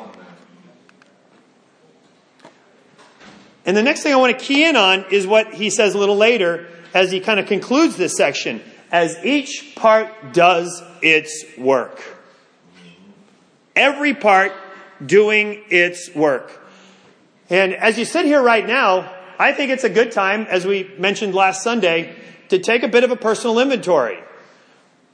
And 3.67 3.77
the 3.77 3.83
next 3.83 4.03
thing 4.03 4.13
I 4.13 4.17
want 4.17 4.39
to 4.39 4.45
key 4.45 4.65
in 4.65 4.77
on 4.77 5.05
is 5.11 5.27
what 5.27 5.53
he 5.53 5.69
says 5.69 5.95
a 5.95 5.99
little 5.99 6.17
later 6.17 6.69
as 6.95 7.11
he 7.11 7.21
kind 7.21 7.39
of 7.39 7.47
concludes 7.47 7.97
this 7.97 8.17
section. 8.17 8.63
As 8.91 9.23
each 9.25 9.75
part 9.77 10.33
does 10.33 10.83
its 11.03 11.45
work. 11.59 12.03
Every 13.77 14.15
part 14.15 14.53
doing 15.05 15.65
its 15.69 16.15
work. 16.15 16.51
And 17.51 17.75
as 17.75 17.99
you 17.99 18.05
sit 18.05 18.25
here 18.25 18.43
right 18.43 18.67
now, 18.67 19.15
I 19.39 19.53
think 19.53 19.71
it's 19.71 19.85
a 19.85 19.91
good 19.91 20.13
time, 20.13 20.47
as 20.49 20.67
we 20.67 20.91
mentioned 20.99 21.35
last 21.35 21.63
Sunday, 21.63 22.17
to 22.49 22.59
take 22.59 22.83
a 22.83 22.89
bit 22.89 23.05
of 23.05 23.11
a 23.11 23.17
personal 23.17 23.59
inventory. 23.59 24.19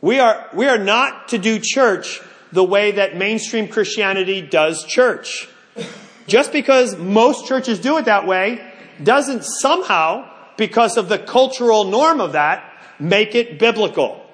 We 0.01 0.21
are, 0.21 0.49
we 0.55 0.67
are 0.67 0.79
not 0.79 1.29
to 1.29 1.39
do 1.39 1.59
church 1.63 2.21
the 2.55 2.65
way 2.65 2.93
that 2.93 3.17
mainstream 3.17 3.67
Christianity 3.67 4.41
does 4.41 4.85
church. 4.85 5.49
Just 6.29 6.53
because 6.53 6.97
most 6.97 7.47
churches 7.47 7.81
do 7.81 7.99
it 7.99 8.05
that 8.05 8.29
way 8.29 8.65
doesn't 9.03 9.45
somehow, 9.45 10.31
because 10.57 10.97
of 10.97 11.09
the 11.09 11.19
cultural 11.19 11.83
norm 11.83 12.21
of 12.21 12.33
that, 12.33 12.73
make 13.01 13.35
it 13.35 13.59
biblical. 13.59 14.25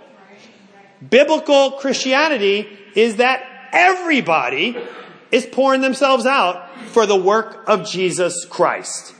Biblical 1.08 1.72
Christianity 1.72 2.68
is 2.94 3.16
that 3.16 3.42
everybody 3.72 4.76
is 5.32 5.46
pouring 5.46 5.80
themselves 5.80 6.26
out 6.26 6.68
for 6.88 7.06
the 7.06 7.16
work 7.16 7.64
of 7.66 7.88
Jesus 7.88 8.44
Christ. 8.44 9.14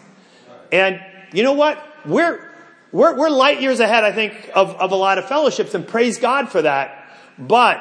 And 0.71 1.00
you 1.33 1.42
know 1.42 1.54
what? 1.54 1.83
We're, 2.04 2.47
we're, 2.92 3.16
we're 3.16 3.30
light 3.30 3.62
years 3.62 3.80
ahead, 3.80 4.04
I 4.04 4.12
think, 4.12 4.50
of, 4.54 4.75
of 4.76 4.92
a 4.92 4.97
lot 4.97 5.16
of 5.16 5.26
fellowships, 5.26 5.75
and 5.75 5.88
praise 5.88 6.19
God 6.19 6.50
for 6.50 6.61
that. 6.61 7.16
But 7.38 7.80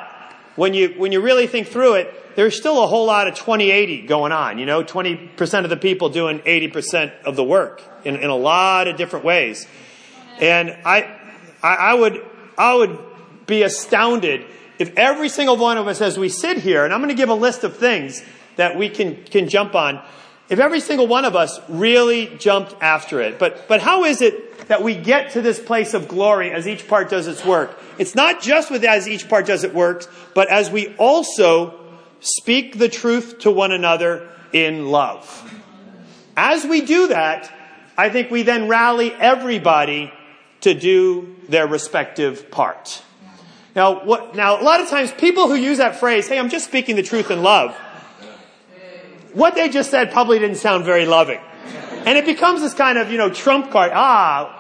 when 0.60 0.74
you, 0.74 0.90
when 0.98 1.14
you 1.14 1.22
really 1.22 1.48
think 1.48 1.68
through 1.68 1.94
it, 1.94 2.36
there's 2.36 2.58
still 2.58 2.84
a 2.84 2.88
whole 2.88 3.06
lot 3.06 3.30
of 3.30 3.36
20-80 3.36 4.08
going 4.08 4.34
on. 4.34 4.60
You 4.60 4.66
know, 4.66 4.84
20% 4.84 5.64
of 5.64 5.70
the 5.70 5.78
people 5.78 6.10
doing 6.10 6.40
80% 6.40 7.24
of 7.24 7.38
the 7.38 7.46
work 7.46 7.82
in, 8.04 8.18
in 8.18 8.30
a 8.30 8.36
lot 8.36 8.90
of 8.90 8.98
different 8.98 9.24
ways. 9.24 9.66
And 10.40 10.72
I, 10.86 11.18
I, 11.64 11.76
I 11.76 11.94
would, 11.94 12.26
I 12.58 12.76
would 12.76 13.00
be 13.48 13.64
astounded 13.64 14.46
if 14.78 14.98
every 14.98 15.30
single 15.30 15.56
one 15.56 15.78
of 15.78 15.88
us, 15.88 16.02
as 16.02 16.20
we 16.20 16.28
sit 16.28 16.58
here, 16.58 16.84
and 16.84 16.94
I'm 16.94 17.00
going 17.00 17.10
to 17.10 17.16
give 17.16 17.30
a 17.30 17.34
list 17.34 17.64
of 17.64 17.78
things 17.78 18.22
that 18.58 18.78
we 18.78 18.90
can, 18.90 19.24
can 19.24 19.48
jump 19.48 19.76
on, 19.76 20.04
if 20.50 20.60
every 20.60 20.82
single 20.82 21.08
one 21.08 21.24
of 21.24 21.38
us 21.38 21.58
really 21.70 22.36
jumped 22.38 22.76
after 22.82 23.22
it. 23.22 23.40
But, 23.40 23.70
but 23.70 23.82
how 23.82 24.04
is 24.04 24.22
it 24.22 24.49
that 24.70 24.84
we 24.84 24.96
get 24.96 25.32
to 25.32 25.42
this 25.42 25.60
place 25.60 25.94
of 25.94 26.08
glory 26.08 26.52
as 26.52 26.68
each 26.68 26.88
part 26.88 27.10
does 27.10 27.28
its 27.28 27.44
work? 27.44 27.78
It's 27.98 28.16
not 28.16 28.42
just 28.42 28.72
with 28.72 28.86
as 28.86 29.08
each 29.08 29.28
part 29.28 29.46
does 29.46 29.64
it 29.64 29.74
works, 29.74 30.08
but 30.34 30.48
as 30.50 30.72
we 30.72 30.96
also 30.96 31.78
speak 32.22 32.78
the 32.78 32.88
truth 32.88 33.40
to 33.40 33.52
one 33.52 33.72
another 33.72 34.30
in 34.54 34.88
love. 34.88 35.54
As 36.38 36.66
we 36.66 36.82
do 36.82 37.08
that, 37.08 37.52
I 37.98 38.10
think 38.10 38.32
we 38.32 38.44
then 38.44 38.68
rally 38.68 39.12
everybody 39.12 40.14
to 40.62 40.74
do 40.74 41.36
their 41.50 41.68
respective 41.68 42.52
part. 42.52 43.02
Now, 43.76 44.04
what, 44.06 44.36
now, 44.36 44.62
a 44.62 44.64
lot 44.64 44.82
of 44.82 44.90
times 44.90 45.12
people 45.12 45.48
who 45.48 45.56
use 45.56 45.80
that 45.80 46.00
phrase, 46.00 46.28
hey, 46.28 46.38
I'm 46.38 46.50
just 46.50 46.66
speaking 46.66 46.96
the 46.96 47.04
truth 47.04 47.32
in 47.32 47.42
love, 47.42 47.76
what 49.34 49.56
they 49.56 49.70
just 49.70 49.90
said 49.90 50.12
probably 50.12 50.40
didn't 50.40 50.58
sound 50.58 50.86
very 50.86 51.06
loving. 51.06 51.40
And 52.06 52.18
it 52.18 52.26
becomes 52.26 52.62
this 52.62 52.74
kind 52.74 52.98
of, 52.98 53.12
you 53.12 53.18
know, 53.18 53.30
trump 53.30 53.72
card. 53.72 53.92
Ah, 53.94 54.59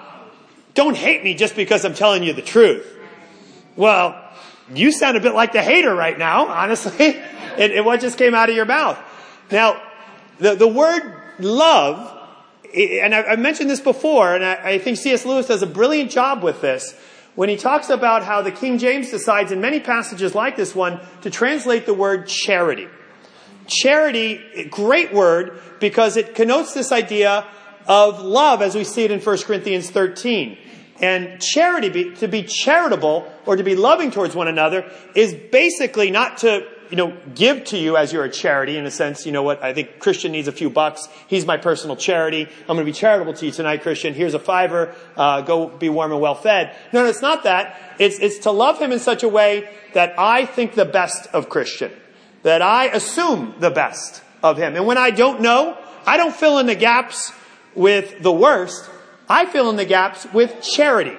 don't 0.80 0.96
hate 0.96 1.26
me 1.26 1.34
just 1.34 1.58
because 1.58 1.84
I'm 1.84 1.94
telling 1.94 2.24
you 2.24 2.32
the 2.32 2.42
truth. 2.42 2.88
Well, 3.76 4.18
you 4.74 4.94
sound 4.94 5.18
a 5.18 5.20
bit 5.20 5.34
like 5.34 5.52
the 5.52 5.62
hater 5.62 5.94
right 5.94 6.18
now, 6.18 6.48
honestly, 6.48 7.22
in, 7.58 7.84
what 7.84 8.00
just 8.00 8.18
came 8.18 8.34
out 8.34 8.50
of 8.50 8.56
your 8.56 8.64
mouth. 8.64 8.98
Now, 9.52 9.82
the, 10.38 10.56
the 10.56 10.70
word 10.70 11.22
love, 11.38 12.18
and 12.74 13.14
I, 13.14 13.32
have 13.32 13.40
mentioned 13.40 13.70
this 13.70 13.82
before, 13.82 14.34
and 14.34 14.46
I, 14.46 14.54
I 14.54 14.80
think 14.80 14.98
C.S. 14.98 15.26
Lewis 15.26 15.48
does 15.48 15.62
a 15.62 15.68
brilliant 15.68 16.12
job 16.12 16.44
with 16.44 16.62
this 16.62 16.96
when 17.36 17.50
he 17.50 17.58
talks 17.58 17.90
about 17.90 18.24
how 18.24 18.42
the 18.42 18.52
King 18.52 18.78
James 18.78 19.12
decides 19.12 19.52
in 19.52 19.60
many 19.60 19.82
passages 19.82 20.34
like 20.34 20.56
this 20.56 20.74
one 20.74 21.02
to 21.24 21.30
translate 21.30 21.88
the 21.88 21.94
word 21.94 22.26
charity. 22.26 22.88
Charity, 23.68 24.70
great 24.72 25.14
word, 25.14 25.60
because 25.82 26.16
it 26.16 26.36
connotes 26.36 26.74
this 26.74 26.94
idea 26.94 27.46
of 27.86 28.22
love 28.22 28.62
as 28.62 28.76
we 28.76 28.86
see 28.86 29.04
it 29.04 29.12
in 29.12 29.20
1 29.20 29.38
Corinthians 29.40 29.90
13. 29.90 30.58
And 31.02 31.42
charity, 31.42 31.90
be, 31.90 32.16
to 32.16 32.28
be 32.28 32.44
charitable 32.44 33.32
or 33.46 33.56
to 33.56 33.64
be 33.64 33.76
loving 33.76 34.12
towards 34.12 34.36
one 34.36 34.48
another 34.48 34.90
is 35.16 35.34
basically 35.34 36.12
not 36.12 36.40
to, 36.40 36.68
you 36.90 36.98
know, 36.98 37.16
give 37.34 37.64
to 37.66 37.78
you 37.78 37.96
as 37.96 38.12
you're 38.12 38.26
a 38.26 38.30
charity 38.30 38.76
in 38.76 38.86
a 38.86 38.92
sense. 38.92 39.26
You 39.26 39.32
know 39.32 39.44
what? 39.44 39.64
I 39.64 39.74
think 39.74 40.00
Christian 40.00 40.34
needs 40.34 40.48
a 40.48 40.52
few 40.52 40.70
bucks. 40.70 41.08
He's 41.28 41.46
my 41.46 41.56
personal 41.58 41.96
charity. 41.96 42.44
I'm 42.44 42.76
going 42.76 42.80
to 42.80 42.86
be 42.86 42.92
charitable 42.92 43.34
to 43.34 43.46
you 43.46 43.52
tonight, 43.52 43.82
Christian. 43.82 44.14
Here's 44.14 44.34
a 44.34 44.40
fiver. 44.40 44.94
Uh, 45.16 45.42
go 45.42 45.68
be 45.68 45.88
warm 45.90 46.12
and 46.12 46.20
well 46.20 46.36
fed. 46.36 46.76
No, 46.92 47.04
no, 47.04 47.10
it's 47.10 47.22
not 47.22 47.44
that. 47.44 47.96
It's, 47.98 48.20
it's 48.20 48.40
to 48.40 48.52
love 48.52 48.80
him 48.80 48.92
in 48.92 49.00
such 49.00 49.24
a 49.24 49.30
way 49.30 49.70
that 49.94 50.20
I 50.20 50.46
think 50.46 50.76
the 50.76 50.86
best 50.86 51.28
of 51.34 51.50
Christian. 51.50 51.92
That 52.44 52.62
I 52.62 52.86
assume 52.88 53.56
the 53.60 53.70
best 53.70 54.22
of 54.44 54.58
him. 54.58 54.76
And 54.76 54.86
when 54.86 54.98
I 54.98 55.12
don't 55.12 55.42
know, 55.42 55.78
I 56.06 56.18
don't 56.18 56.34
fill 56.34 56.60
in 56.60 56.66
the 56.66 56.76
gaps 56.76 57.32
with 57.76 58.22
the 58.22 58.32
worst. 58.32 58.90
I 59.30 59.46
fill 59.46 59.70
in 59.70 59.76
the 59.76 59.86
gaps 59.86 60.26
with 60.34 60.62
charity. 60.62 61.16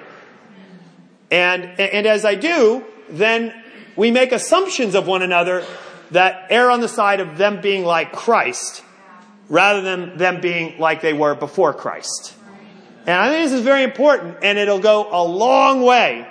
And, 1.31 1.63
and 1.79 2.05
as 2.05 2.25
I 2.25 2.35
do, 2.35 2.83
then 3.09 3.53
we 3.95 4.11
make 4.11 4.33
assumptions 4.33 4.95
of 4.95 5.07
one 5.07 5.21
another 5.21 5.65
that 6.11 6.47
err 6.49 6.69
on 6.69 6.81
the 6.81 6.89
side 6.89 7.21
of 7.21 7.37
them 7.37 7.61
being 7.61 7.85
like 7.85 8.11
Christ 8.11 8.83
rather 9.47 9.81
than 9.81 10.17
them 10.17 10.41
being 10.41 10.77
like 10.77 11.01
they 11.01 11.13
were 11.13 11.35
before 11.35 11.73
Christ. 11.73 12.35
And 13.05 13.15
I 13.15 13.29
think 13.29 13.49
this 13.49 13.59
is 13.59 13.65
very 13.65 13.83
important 13.83 14.37
and 14.43 14.57
it'll 14.57 14.79
go 14.79 15.07
a 15.11 15.23
long 15.23 15.81
way 15.81 16.27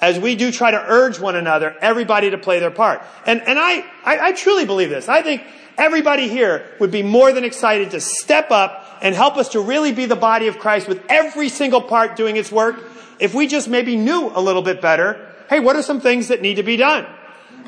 as 0.00 0.18
we 0.18 0.34
do 0.34 0.50
try 0.50 0.70
to 0.70 0.82
urge 0.84 1.20
one 1.20 1.36
another, 1.36 1.76
everybody 1.80 2.30
to 2.30 2.38
play 2.38 2.58
their 2.58 2.70
part. 2.70 3.02
And, 3.26 3.40
and 3.42 3.58
I, 3.58 3.84
I, 4.04 4.18
I 4.28 4.32
truly 4.32 4.64
believe 4.64 4.90
this. 4.90 5.08
I 5.08 5.22
think 5.22 5.42
everybody 5.78 6.28
here 6.28 6.64
would 6.80 6.90
be 6.90 7.02
more 7.02 7.32
than 7.32 7.44
excited 7.44 7.90
to 7.92 8.00
step 8.00 8.50
up 8.50 8.86
and 9.00 9.14
help 9.14 9.36
us 9.36 9.50
to 9.50 9.60
really 9.60 9.92
be 9.92 10.06
the 10.06 10.16
body 10.16 10.46
of 10.46 10.58
Christ 10.58 10.88
with 10.88 11.02
every 11.08 11.48
single 11.48 11.80
part 11.80 12.16
doing 12.16 12.36
its 12.36 12.52
work 12.52 12.84
if 13.20 13.34
we 13.34 13.46
just 13.46 13.68
maybe 13.68 13.96
knew 13.96 14.30
a 14.34 14.40
little 14.40 14.62
bit 14.62 14.80
better, 14.80 15.28
hey, 15.48 15.60
what 15.60 15.76
are 15.76 15.82
some 15.82 16.00
things 16.00 16.28
that 16.28 16.40
need 16.40 16.54
to 16.54 16.62
be 16.62 16.76
done? 16.76 17.06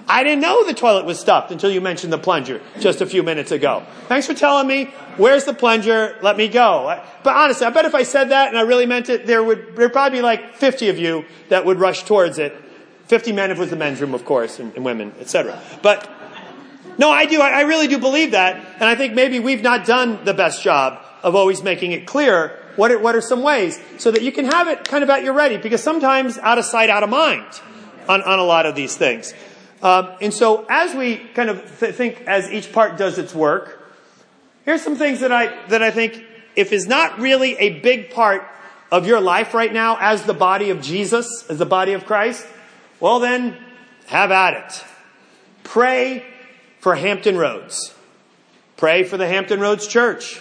I 0.09 0.25
didn't 0.25 0.41
know 0.41 0.65
the 0.67 0.75
toilet 0.75 1.05
was 1.05 1.21
stuffed 1.21 1.53
until 1.53 1.71
you 1.71 1.81
mentioned 1.81 2.13
the 2.13 2.19
plunger 2.19 2.61
just 2.81 3.01
a 3.01 3.07
few 3.07 3.23
minutes 3.23 3.53
ago. 3.53 3.85
Thanks 4.09 4.27
for 4.27 4.35
telling 4.35 4.67
me. 4.67 4.87
Where's 5.17 5.45
the 5.45 5.55
plunger? 5.55 6.19
Let 6.23 6.37
me 6.37 6.49
go. 6.49 7.01
But 7.23 7.37
honestly, 7.37 7.67
I 7.67 7.71
bet 7.71 7.85
if 7.85 7.95
I 7.95 8.03
said 8.03 8.31
that 8.31 8.49
and 8.49 8.59
I 8.59 8.63
really 8.63 8.87
meant 8.87 9.09
it, 9.11 9.27
there 9.27 9.45
would 9.45 9.77
there'd 9.77 9.93
probably 9.93 10.19
be 10.19 10.23
like 10.23 10.55
50 10.55 10.89
of 10.89 10.99
you 10.99 11.25
that 11.51 11.65
would 11.65 11.79
rush 11.79 12.03
towards 12.03 12.39
it. 12.39 12.57
50 13.07 13.33
men 13.33 13.51
if 13.51 13.59
it 13.59 13.61
was 13.61 13.71
the 13.71 13.77
men's 13.77 14.01
room, 14.01 14.15
of 14.15 14.25
course, 14.25 14.59
and, 14.59 14.75
and 14.75 14.85
women, 14.85 15.13
etc. 15.21 15.61
But 15.83 16.11
no, 16.99 17.11
I 17.11 17.27
do. 17.27 17.41
I, 17.41 17.51
I 17.51 17.61
really 17.63 17.87
do 17.87 17.99
believe 17.99 18.33
that, 18.33 18.57
and 18.57 18.85
I 18.85 18.95
think 18.95 19.15
maybe 19.15 19.39
we've 19.39 19.63
not 19.63 19.87
done 19.87 20.25
the 20.25 20.35
best 20.35 20.63
job 20.63 21.02
of 21.23 21.35
always 21.35 21.63
making 21.63 21.93
it 21.93 22.07
clear 22.07 22.59
what 22.77 22.91
are, 22.91 22.99
what 22.99 23.15
are 23.15 23.21
some 23.21 23.43
ways 23.43 23.79
so 23.99 24.11
that 24.11 24.23
you 24.23 24.33
can 24.33 24.47
have 24.47 24.69
it 24.69 24.85
kind 24.85 25.05
of 25.05 25.11
at 25.11 25.23
your 25.23 25.35
ready 25.35 25.57
because 25.57 25.83
sometimes 25.83 26.39
out 26.39 26.59
of 26.59 26.65
sight, 26.65 26.91
out 26.91 27.03
of 27.03 27.11
mind 27.11 27.47
on, 28.09 28.23
on 28.23 28.39
a 28.39 28.45
lot 28.45 28.67
of 28.67 28.75
these 28.75 28.97
things. 28.97 29.35
Um, 29.83 30.11
and 30.21 30.33
so 30.33 30.67
as 30.71 30.95
we 30.95 31.17
kind 31.17 31.51
of 31.51 31.81
th- 31.81 31.95
think 31.95 32.23
as 32.27 32.51
each 32.51 32.73
part 32.73 32.97
does 32.97 33.19
its 33.19 33.35
work, 33.35 33.85
here's 34.65 34.83
some 34.83 34.97
things 34.97 35.21
that 35.21 35.33
I, 35.33 35.67
that 35.69 35.83
I 35.83 35.91
think 35.91 36.25
if 36.57 36.73
is 36.73 36.87
not 36.87 37.19
really 37.19 37.57
a 37.57 37.81
big 37.81 38.11
part 38.11 38.47
of 38.91 39.07
your 39.07 39.21
life 39.21 39.55
right 39.55 39.73
now 39.73 39.97
as 40.01 40.23
the 40.23 40.35
body 40.35 40.71
of 40.71 40.81
Jesus, 40.81 41.47
as 41.49 41.59
the 41.59 41.67
body 41.67 41.95
of 41.95 42.05
Christ, 42.05 42.47
well 43.01 43.19
then, 43.19 43.57
have 44.07 44.31
at 44.31 44.55
it. 44.55 44.85
Pray 45.65 46.25
for 46.79 46.95
Hampton 46.95 47.37
Roads. 47.37 47.95
Pray 48.77 49.05
for 49.05 49.17
the 49.17 49.27
Hampton 49.27 49.61
Roads 49.61 49.87
Church. 49.87 50.41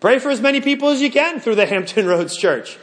Pray 0.00 0.18
for 0.18 0.30
as 0.30 0.40
many 0.40 0.60
people 0.60 0.88
as 0.88 1.02
you 1.02 1.10
can 1.10 1.40
through 1.40 1.56
the 1.56 1.66
Hampton 1.74 2.06
Roads 2.06 2.36
Church. 2.36 2.78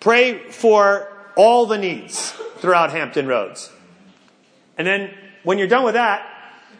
Pray 0.00 0.50
for 0.50 1.12
all 1.36 1.66
the 1.66 1.78
needs 1.78 2.30
throughout 2.58 2.90
Hampton 2.90 3.26
Roads. 3.26 3.72
And 4.76 4.86
then 4.86 5.12
when 5.42 5.58
you're 5.58 5.68
done 5.68 5.84
with 5.84 5.94
that, 5.94 6.26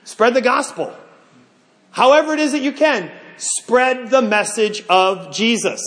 spread 0.04 0.34
the 0.34 0.40
gospel. 0.40 0.94
However 1.90 2.34
it 2.34 2.40
is 2.40 2.52
that 2.52 2.60
you 2.60 2.72
can, 2.72 3.10
spread 3.36 4.10
the 4.10 4.22
message 4.22 4.84
of 4.88 5.32
Jesus. 5.34 5.80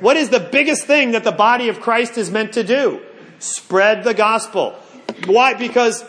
What 0.00 0.16
is 0.16 0.30
the 0.30 0.40
biggest 0.40 0.86
thing 0.86 1.12
that 1.12 1.24
the 1.24 1.32
body 1.32 1.68
of 1.68 1.80
Christ 1.80 2.16
is 2.16 2.30
meant 2.30 2.54
to 2.54 2.64
do? 2.64 3.00
Spread 3.38 4.04
the 4.04 4.14
gospel. 4.14 4.72
Why? 5.26 5.54
Because 5.54 6.04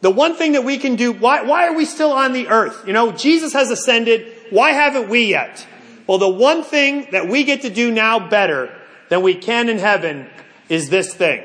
the 0.00 0.10
one 0.10 0.36
thing 0.36 0.52
that 0.52 0.64
we 0.64 0.78
can 0.78 0.96
do, 0.96 1.12
why, 1.12 1.42
why 1.42 1.66
are 1.66 1.74
we 1.74 1.84
still 1.84 2.12
on 2.12 2.32
the 2.32 2.48
earth? 2.48 2.84
You 2.86 2.92
know, 2.92 3.12
Jesus 3.12 3.52
has 3.52 3.70
ascended. 3.70 4.36
Why 4.52 4.72
haven't 4.72 5.08
we 5.08 5.24
yet? 5.24 5.66
Well, 6.06 6.18
the 6.18 6.28
one 6.28 6.62
thing 6.62 7.08
that 7.12 7.26
we 7.26 7.44
get 7.44 7.62
to 7.62 7.70
do 7.70 7.90
now 7.90 8.28
better 8.28 8.70
than 9.08 9.22
we 9.22 9.34
can 9.34 9.70
in 9.70 9.78
heaven 9.78 10.28
is 10.68 10.90
this 10.90 11.14
thing. 11.14 11.42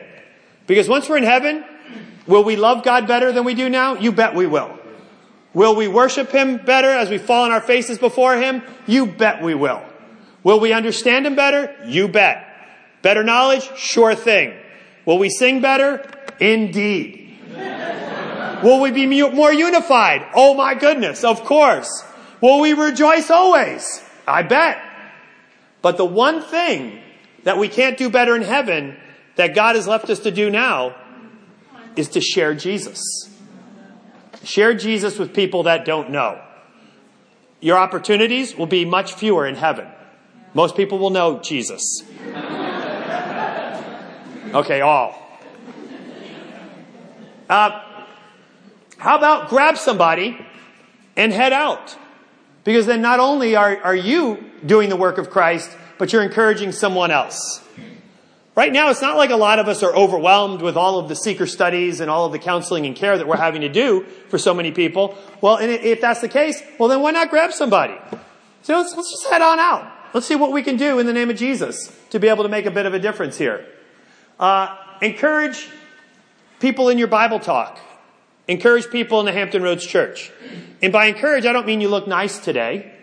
Because 0.67 0.89
once 0.89 1.07
we're 1.07 1.17
in 1.17 1.23
heaven, 1.23 1.63
will 2.27 2.43
we 2.43 2.57
love 2.57 2.83
God 2.83 3.07
better 3.07 3.31
than 3.31 3.45
we 3.45 3.53
do 3.53 3.69
now? 3.69 3.95
You 3.95 4.11
bet 4.11 4.35
we 4.35 4.45
will. 4.45 4.77
Will 5.53 5.73
we 5.73 5.87
worship 5.87 6.31
Him 6.31 6.57
better 6.57 6.89
as 6.89 7.09
we 7.09 7.17
fall 7.17 7.45
on 7.45 7.51
our 7.51 7.61
faces 7.61 7.97
before 7.97 8.35
Him? 8.35 8.61
You 8.87 9.05
bet 9.05 9.41
we 9.41 9.55
will. 9.55 9.81
Will 10.43 10.59
we 10.59 10.73
understand 10.73 11.25
Him 11.25 11.35
better? 11.35 11.73
You 11.85 12.09
bet. 12.09 12.45
Better 13.03 13.23
knowledge? 13.23 13.69
Sure 13.77 14.15
thing. 14.15 14.53
Will 15.05 15.17
we 15.17 15.29
sing 15.29 15.61
better? 15.61 16.05
Indeed. 16.41 17.39
will 18.63 18.81
we 18.81 18.91
be 18.91 19.05
more 19.31 19.53
unified? 19.53 20.27
Oh 20.35 20.55
my 20.55 20.75
goodness, 20.75 21.23
of 21.23 21.45
course. 21.45 22.03
Will 22.41 22.59
we 22.59 22.73
rejoice 22.73 23.29
always? 23.29 24.03
I 24.27 24.43
bet. 24.43 24.79
But 25.81 25.97
the 25.97 26.05
one 26.05 26.41
thing 26.41 27.01
that 27.43 27.57
we 27.57 27.69
can't 27.69 27.97
do 27.97 28.09
better 28.09 28.35
in 28.35 28.41
heaven 28.41 28.97
that 29.35 29.55
God 29.55 29.75
has 29.75 29.87
left 29.87 30.09
us 30.09 30.19
to 30.19 30.31
do 30.31 30.49
now 30.49 30.95
is 31.95 32.09
to 32.09 32.21
share 32.21 32.53
Jesus. 32.53 33.01
Share 34.43 34.73
Jesus 34.73 35.17
with 35.17 35.33
people 35.33 35.63
that 35.63 35.85
don't 35.85 36.09
know. 36.09 36.41
Your 37.59 37.77
opportunities 37.77 38.55
will 38.55 38.67
be 38.67 38.85
much 38.85 39.13
fewer 39.13 39.47
in 39.47 39.55
heaven. 39.55 39.87
Most 40.53 40.75
people 40.75 40.99
will 40.99 41.09
know 41.09 41.39
Jesus. 41.39 42.03
Okay, 44.53 44.79
all. 44.79 45.13
Uh, 47.49 47.81
how 48.97 49.17
about 49.17 49.49
grab 49.49 49.77
somebody 49.77 50.37
and 51.17 51.33
head 51.33 51.51
out? 51.51 51.97
Because 52.67 52.85
then 52.85 53.01
not 53.01 53.21
only 53.21 53.55
are, 53.55 53.81
are 53.81 53.95
you 53.95 54.43
doing 54.65 54.89
the 54.89 54.97
work 54.97 55.17
of 55.19 55.29
Christ, 55.29 55.71
but 55.97 56.11
you're 56.11 56.21
encouraging 56.21 56.73
someone 56.73 57.11
else. 57.11 57.65
Right 58.57 58.73
now, 58.73 58.89
it's 58.89 59.01
not 59.01 59.15
like 59.15 59.29
a 59.29 59.37
lot 59.37 59.59
of 59.59 59.69
us 59.69 59.83
are 59.83 59.95
overwhelmed 59.95 60.61
with 60.61 60.75
all 60.75 60.99
of 60.99 61.07
the 61.07 61.15
seeker 61.15 61.47
studies 61.47 62.01
and 62.01 62.11
all 62.11 62.25
of 62.25 62.33
the 62.33 62.39
counseling 62.39 62.85
and 62.85 62.93
care 62.93 63.17
that 63.17 63.25
we're 63.25 63.37
having 63.37 63.61
to 63.61 63.69
do 63.69 64.03
for 64.27 64.37
so 64.37 64.53
many 64.53 64.73
people. 64.73 65.17
Well, 65.39 65.55
and 65.55 65.71
if 65.71 66.01
that's 66.01 66.19
the 66.19 66.27
case, 66.27 66.61
well, 66.77 66.89
then 66.89 66.99
why 66.99 67.11
not 67.11 67.29
grab 67.29 67.53
somebody? 67.53 67.95
So 68.63 68.75
let's, 68.75 68.93
let's 68.97 69.11
just 69.11 69.31
head 69.31 69.41
on 69.41 69.59
out. 69.59 69.89
Let's 70.13 70.27
see 70.27 70.35
what 70.35 70.51
we 70.51 70.61
can 70.61 70.75
do 70.75 70.99
in 70.99 71.05
the 71.05 71.13
name 71.13 71.29
of 71.29 71.37
Jesus 71.37 71.97
to 72.09 72.19
be 72.19 72.27
able 72.27 72.43
to 72.43 72.49
make 72.49 72.65
a 72.65 72.71
bit 72.71 72.85
of 72.85 72.93
a 72.93 72.99
difference 72.99 73.37
here. 73.37 73.65
Uh, 74.37 74.75
encourage 75.01 75.69
people 76.59 76.89
in 76.89 76.97
your 76.97 77.07
Bible 77.07 77.39
talk. 77.39 77.79
Encourage 78.47 78.89
people 78.89 79.19
in 79.19 79.25
the 79.25 79.31
Hampton 79.31 79.61
Roads 79.61 79.85
Church. 79.85 80.31
And 80.81 80.93
by 80.93 81.05
encourage, 81.05 81.45
I 81.45 81.53
don't 81.53 81.65
mean 81.65 81.81
you 81.81 81.89
look 81.89 82.07
nice 82.07 82.39
today. 82.39 82.93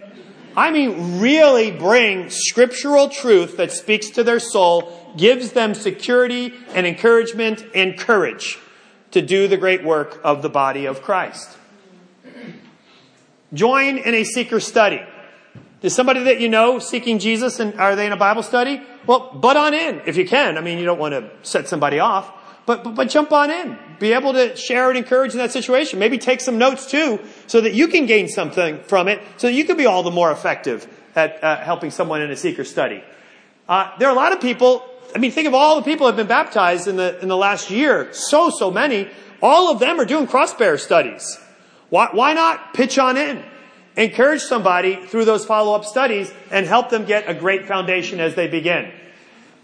I 0.56 0.70
mean 0.70 1.20
really 1.20 1.70
bring 1.70 2.30
scriptural 2.30 3.08
truth 3.08 3.56
that 3.56 3.72
speaks 3.72 4.10
to 4.10 4.22
their 4.22 4.38
soul, 4.38 5.12
gives 5.16 5.52
them 5.52 5.74
security 5.74 6.54
and 6.68 6.86
encouragement 6.86 7.64
and 7.74 7.98
courage 7.98 8.58
to 9.10 9.20
do 9.20 9.48
the 9.48 9.56
great 9.56 9.84
work 9.84 10.20
of 10.24 10.42
the 10.42 10.48
body 10.48 10.86
of 10.86 11.02
Christ. 11.02 11.56
Join 13.52 13.98
in 13.98 14.14
a 14.14 14.24
seeker 14.24 14.60
study. 14.60 15.00
Is 15.82 15.94
somebody 15.94 16.24
that 16.24 16.40
you 16.40 16.48
know 16.48 16.78
seeking 16.78 17.18
Jesus 17.18 17.60
and 17.60 17.78
are 17.78 17.94
they 17.94 18.06
in 18.06 18.12
a 18.12 18.16
Bible 18.16 18.42
study? 18.42 18.82
Well, 19.06 19.32
butt 19.34 19.56
on 19.56 19.74
in 19.74 20.02
if 20.06 20.16
you 20.16 20.26
can. 20.26 20.56
I 20.56 20.62
mean, 20.62 20.78
you 20.78 20.84
don't 20.84 20.98
want 20.98 21.12
to 21.12 21.30
set 21.42 21.68
somebody 21.68 21.98
off, 21.98 22.32
but, 22.66 22.84
but, 22.84 22.94
but 22.94 23.08
jump 23.08 23.32
on 23.32 23.50
in. 23.50 23.78
Be 23.98 24.12
able 24.12 24.32
to 24.32 24.56
share 24.56 24.88
and 24.88 24.98
encourage 24.98 25.32
in 25.32 25.38
that 25.38 25.52
situation. 25.52 25.98
Maybe 25.98 26.18
take 26.18 26.40
some 26.40 26.58
notes 26.58 26.90
too 26.90 27.20
so 27.46 27.60
that 27.60 27.74
you 27.74 27.88
can 27.88 28.06
gain 28.06 28.28
something 28.28 28.82
from 28.84 29.08
it 29.08 29.20
so 29.36 29.46
that 29.48 29.52
you 29.52 29.64
can 29.64 29.76
be 29.76 29.86
all 29.86 30.02
the 30.02 30.10
more 30.10 30.32
effective 30.32 30.86
at 31.14 31.42
uh, 31.44 31.56
helping 31.58 31.90
someone 31.90 32.22
in 32.22 32.30
a 32.30 32.36
seeker 32.36 32.64
study. 32.64 33.02
Uh, 33.68 33.96
there 33.98 34.08
are 34.08 34.12
a 34.12 34.16
lot 34.16 34.32
of 34.32 34.40
people, 34.40 34.84
I 35.14 35.18
mean, 35.18 35.30
think 35.30 35.46
of 35.46 35.54
all 35.54 35.76
the 35.76 35.82
people 35.82 36.06
have 36.06 36.16
been 36.16 36.26
baptized 36.26 36.88
in 36.88 36.96
the, 36.96 37.20
in 37.20 37.28
the 37.28 37.36
last 37.36 37.70
year. 37.70 38.12
So, 38.12 38.50
so 38.50 38.70
many. 38.70 39.08
All 39.42 39.70
of 39.70 39.78
them 39.78 40.00
are 40.00 40.04
doing 40.04 40.26
crossbear 40.26 40.78
studies. 40.78 41.38
Why, 41.90 42.08
why 42.12 42.32
not 42.32 42.74
pitch 42.74 42.98
on 42.98 43.16
in? 43.16 43.44
Encourage 43.96 44.42
somebody 44.42 45.06
through 45.06 45.24
those 45.24 45.44
follow-up 45.44 45.84
studies 45.84 46.32
and 46.50 46.66
help 46.66 46.90
them 46.90 47.04
get 47.04 47.28
a 47.28 47.34
great 47.34 47.66
foundation 47.66 48.20
as 48.20 48.34
they 48.34 48.48
begin. 48.48 48.90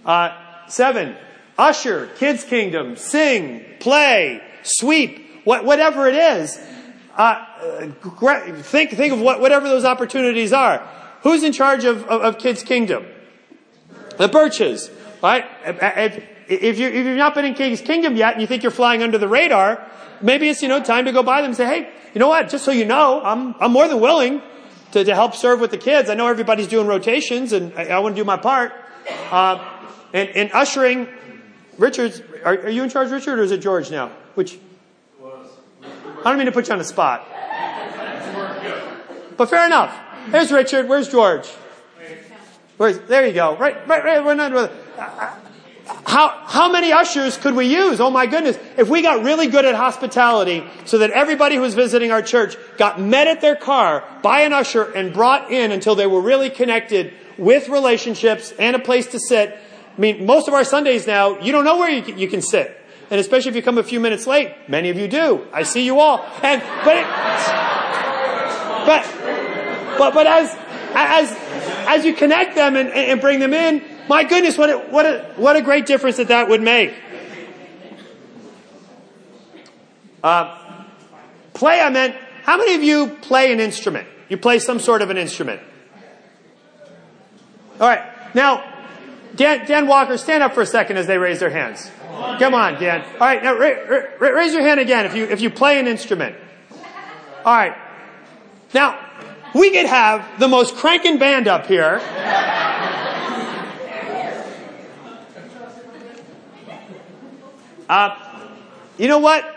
Uh, 0.05 0.37
seven, 0.69 1.17
usher, 1.61 2.07
kids 2.17 2.43
kingdom, 2.43 2.97
sing, 2.97 3.65
play, 3.81 4.43
sweep, 4.63 5.45
what, 5.45 5.65
whatever 5.65 6.09
it 6.09 6.15
is. 6.15 6.59
Uh, 7.15 7.45
think, 8.63 8.93
think 8.93 9.13
of 9.13 9.21
what, 9.21 9.41
whatever 9.41 9.69
those 9.69 9.85
opportunities 9.85 10.53
are. 10.53 10.79
Who's 11.23 11.43
in 11.43 11.53
charge 11.53 11.85
of, 11.85 12.05
of, 12.05 12.23
of 12.23 12.39
kids 12.39 12.63
kingdom? 12.63 13.05
The 14.17 14.29
Birches, 14.29 14.91
right? 15.23 15.45
If, 16.49 16.79
you, 16.79 16.89
if 16.89 17.07
you've 17.07 17.19
not 17.19 17.35
been 17.35 17.45
in 17.45 17.55
Kids 17.55 17.81
Kingdom 17.81 18.17
yet 18.17 18.33
and 18.33 18.41
you 18.41 18.47
think 18.47 18.63
you're 18.63 18.73
flying 18.73 19.03
under 19.03 19.19
the 19.19 19.29
radar, 19.29 19.87
maybe 20.21 20.49
it's, 20.49 20.63
you 20.63 20.69
know, 20.69 20.83
time 20.83 21.05
to 21.05 21.13
go 21.13 21.23
by 21.23 21.43
them 21.43 21.51
and 21.51 21.57
say, 21.57 21.67
hey, 21.67 21.93
you 22.13 22.19
know 22.19 22.29
what? 22.29 22.49
Just 22.49 22.65
so 22.65 22.71
you 22.71 22.85
know, 22.85 23.23
I'm, 23.23 23.55
I'm 23.61 23.71
more 23.71 23.87
than 23.87 24.01
willing 24.01 24.43
to, 24.93 25.05
to 25.05 25.15
help 25.15 25.37
serve 25.37 25.61
with 25.61 25.71
the 25.71 25.79
kids. 25.79 26.11
I 26.11 26.15
know 26.15 26.27
everybody's 26.27 26.69
doing 26.69 26.87
rotations 26.87 27.53
and 27.53 27.73
I, 27.79 27.85
I 27.87 27.99
want 28.01 28.17
to 28.17 28.21
do 28.21 28.25
my 28.25 28.37
part. 28.37 28.73
Uh, 29.31 29.65
and, 30.13 30.29
and 30.31 30.51
ushering, 30.53 31.07
Richard's, 31.81 32.21
are, 32.45 32.59
are 32.59 32.69
you 32.69 32.83
in 32.83 32.91
charge, 32.91 33.11
Richard, 33.11 33.39
or 33.39 33.43
is 33.43 33.53
it 33.53 33.63
George 33.63 33.91
now? 33.91 34.13
Which? 34.35 34.59
I 35.83 36.25
don't 36.25 36.37
mean 36.37 36.45
to 36.45 36.53
put 36.53 36.69
you 36.69 36.73
on 36.75 36.79
the 36.79 36.85
spot. 36.85 37.27
But 39.39 39.49
fair 39.49 39.65
enough. 39.65 39.99
There's 40.29 40.53
Richard. 40.53 40.89
Where's 40.89 41.09
George? 41.09 41.49
Where's, 42.77 42.99
there 43.01 43.27
you 43.27 43.33
go. 43.33 43.57
Right, 43.57 43.89
right, 43.89 44.05
right. 44.05 44.23
We're 44.23 44.35
not, 44.35 44.71
how, 46.05 46.29
how 46.45 46.71
many 46.71 46.93
ushers 46.93 47.39
could 47.39 47.55
we 47.55 47.65
use? 47.65 47.99
Oh 47.99 48.11
my 48.11 48.27
goodness. 48.27 48.59
If 48.77 48.91
we 48.91 49.01
got 49.01 49.25
really 49.25 49.47
good 49.47 49.65
at 49.65 49.75
hospitality 49.75 50.65
so 50.85 50.99
that 50.99 51.11
everybody 51.13 51.57
who 51.57 51.63
was 51.63 51.75
visiting 51.75 52.13
our 52.13 52.21
church 52.21 52.57
got 52.77 53.01
met 53.01 53.27
at 53.27 53.41
their 53.41 53.57
car 53.57 54.05
by 54.23 54.43
an 54.43 54.53
usher 54.53 54.83
and 54.93 55.15
brought 55.15 55.51
in 55.51 55.73
until 55.73 55.95
they 55.95 56.07
were 56.07 56.21
really 56.21 56.51
connected 56.51 57.15
with 57.39 57.71
relationships 57.71 58.53
and 58.59 58.77
a 58.77 58.79
place 58.79 59.07
to 59.09 59.19
sit. 59.19 59.59
I 60.01 60.03
mean, 60.03 60.25
most 60.25 60.49
of 60.49 60.55
our 60.55 60.65
Sundays 60.65 61.07
now, 61.07 61.39
you 61.41 61.53
don't 61.53 61.67
know 61.67 61.77
where 61.77 61.91
you 61.91 62.01
can, 62.01 62.17
you 62.17 62.27
can 62.27 62.41
sit. 62.41 62.75
And 63.11 63.21
especially 63.21 63.51
if 63.51 63.57
you 63.57 63.61
come 63.61 63.77
a 63.77 63.83
few 63.83 64.01
minutes 64.01 64.27
late, 64.27 64.51
many 64.67 64.89
of 64.89 64.97
you 64.97 65.09
do. 65.09 65.47
I 65.53 65.63
see 65.63 65.85
you 65.85 66.01
all. 66.01 66.27
And, 66.43 66.63
but 66.87 66.97
it, 66.97 67.05
but, 68.87 69.99
but, 69.99 70.15
but 70.15 70.27
as, 70.27 70.57
as, 70.95 71.37
as 71.87 72.07
you 72.07 72.15
connect 72.15 72.55
them 72.55 72.77
and, 72.77 72.89
and 72.89 73.21
bring 73.21 73.41
them 73.41 73.53
in, 73.53 73.85
my 74.09 74.25
goodness, 74.25 74.57
what 74.57 74.71
a, 74.71 74.79
what 74.79 75.05
a, 75.05 75.35
what 75.37 75.57
a 75.57 75.61
great 75.61 75.85
difference 75.85 76.17
that 76.17 76.29
that 76.29 76.49
would 76.49 76.63
make. 76.63 76.95
Uh, 80.25 80.83
play, 81.53 81.79
I 81.79 81.91
meant, 81.91 82.17
how 82.45 82.57
many 82.57 82.75
of 82.75 82.83
you 82.83 83.19
play 83.21 83.53
an 83.53 83.61
instrument? 83.61 84.09
You 84.31 84.39
play 84.39 84.61
some 84.61 84.79
sort 84.79 85.03
of 85.03 85.11
an 85.11 85.19
instrument. 85.19 85.61
All 87.79 87.87
right. 87.87 88.35
Now, 88.35 88.80
Dan, 89.35 89.67
Dan 89.67 89.87
Walker, 89.87 90.19
stand 90.19 90.43
up 90.43 90.55
for 90.55 90.63
a 90.63 90.67
second 90.67 90.97
as 90.97 91.07
they 91.07 91.19
raise 91.19 91.41
their 91.41 91.51
hands. 91.51 91.91
Come 92.39 92.55
on, 92.55 92.81
Dan. 92.81 93.03
All 93.15 93.19
right. 93.21 93.43
Now, 93.43 93.55
ra- 93.55 94.07
ra- 94.19 94.29
raise 94.31 94.53
your 94.53 94.63
hand 94.63 94.81
again 94.81 95.07
if 95.07 95.15
you, 95.15 95.25
if 95.25 95.41
you 95.41 95.51
play 95.51 95.79
an 95.79 95.87
instrument. 95.87 96.37
All 97.45 97.55
right. 97.55 97.77
Now, 98.75 98.99
we 99.55 99.71
could 99.71 99.87
have 99.87 100.39
the 100.39 100.49
most 100.49 100.77
cranking 100.77 101.19
band 101.19 101.49
up 101.49 101.67
here. 101.67 102.01
Uh, 107.89 108.17
you 108.99 109.09
know 109.09 109.19
what? 109.19 109.57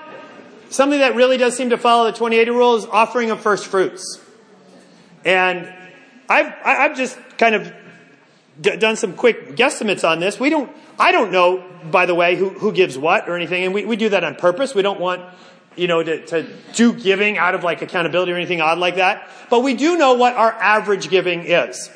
Something 0.70 1.00
that 1.00 1.16
really 1.16 1.38
does 1.38 1.56
seem 1.56 1.70
to 1.70 1.78
follow 1.78 2.06
the 2.06 2.14
2080 2.14 2.50
rule 2.50 2.76
is 2.76 2.86
offering 2.86 3.30
of 3.30 3.42
first 3.42 3.68
fruits. 3.68 4.20
And 5.24 5.72
I've, 6.28 6.52
I've 6.66 6.98
just 6.98 7.18
kind 7.38 7.54
of 7.54 7.72
d- 8.60 8.78
done 8.78 8.96
some 8.96 9.14
quick 9.14 9.56
guesstimates 9.56 10.08
on 10.08 10.20
this. 10.20 10.40
We 10.40 10.50
don't, 10.50 10.72
I 11.00 11.12
don't 11.12 11.32
know, 11.32 11.64
by 11.92 12.06
the 12.06 12.16
way, 12.16 12.36
who, 12.36 12.50
who 12.50 12.72
gives 12.72 12.98
what 12.98 13.28
or 13.30 13.36
anything, 13.36 13.64
and 13.64 13.74
we, 13.74 13.86
we 13.86 13.96
do 13.96 14.10
that 14.10 14.24
on 14.24 14.36
purpose. 14.36 14.76
We 14.76 14.82
don't 14.82 15.00
want, 15.00 15.22
you 15.76 15.88
know, 15.88 16.04
to, 16.04 16.26
to 16.28 16.48
do 16.74 16.94
giving 16.94 17.38
out 17.38 17.56
of 17.56 17.64
like 17.64 17.82
accountability 17.82 18.32
or 18.32 18.36
anything 18.36 18.62
odd 18.62 18.78
like 18.78 18.96
that. 18.96 19.30
But 19.50 19.62
we 19.62 19.76
do 19.76 19.98
know 19.98 20.14
what 20.14 20.36
our 20.36 20.52
average 20.52 21.10
giving 21.10 21.46
is. 21.46 21.90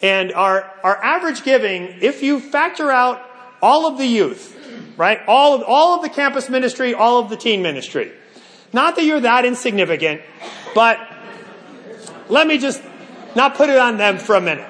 And 0.00 0.32
our, 0.32 0.68
our 0.82 0.96
average 1.02 1.44
giving, 1.44 1.84
if 2.00 2.22
you 2.22 2.40
factor 2.40 2.90
out 2.90 3.22
all 3.62 3.86
of 3.86 3.98
the 3.98 4.06
youth, 4.06 4.58
right? 4.96 5.20
All 5.28 5.54
of, 5.54 5.62
all 5.62 5.94
of 5.96 6.02
the 6.02 6.08
campus 6.08 6.48
ministry, 6.48 6.94
all 6.94 7.20
of 7.20 7.30
the 7.30 7.36
teen 7.36 7.62
ministry. 7.62 8.12
Not 8.72 8.96
that 8.96 9.04
you're 9.04 9.20
that 9.20 9.44
insignificant, 9.44 10.22
but 10.74 10.98
let 12.28 12.46
me 12.46 12.58
just 12.58 12.82
not 13.36 13.54
put 13.54 13.70
it 13.70 13.78
on 13.78 13.96
them 13.98 14.18
for 14.18 14.34
a 14.34 14.40
minute. 14.40 14.68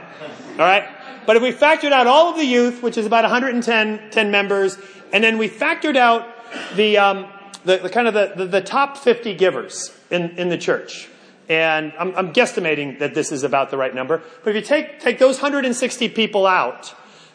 All 0.52 0.58
right? 0.58 0.84
But 1.26 1.36
if 1.36 1.42
we 1.42 1.52
factored 1.52 1.92
out 1.92 2.06
all 2.06 2.30
of 2.30 2.36
the 2.36 2.44
youth, 2.44 2.82
which 2.82 2.98
is 2.98 3.06
about 3.06 3.24
110 3.24 4.10
10 4.10 4.30
members, 4.30 4.78
and 5.12 5.22
then 5.22 5.38
we 5.38 5.48
factored 5.48 5.96
out 5.96 6.26
the, 6.74 6.98
um, 6.98 7.26
the, 7.64 7.78
the, 7.78 7.90
kind 7.90 8.08
of 8.08 8.14
the, 8.14 8.32
the, 8.36 8.46
the, 8.46 8.60
top 8.60 8.96
50 8.98 9.34
givers 9.34 9.96
in, 10.10 10.30
in 10.38 10.48
the 10.48 10.58
church, 10.58 11.08
and 11.48 11.92
I'm, 11.98 12.14
I'm 12.16 12.32
guesstimating 12.32 12.98
that 12.98 13.14
this 13.14 13.30
is 13.30 13.44
about 13.44 13.70
the 13.70 13.76
right 13.76 13.94
number, 13.94 14.22
but 14.42 14.50
if 14.50 14.56
you 14.56 14.62
take, 14.62 15.00
take 15.00 15.18
those 15.18 15.36
160 15.36 16.08
people 16.08 16.46
out, 16.46 16.94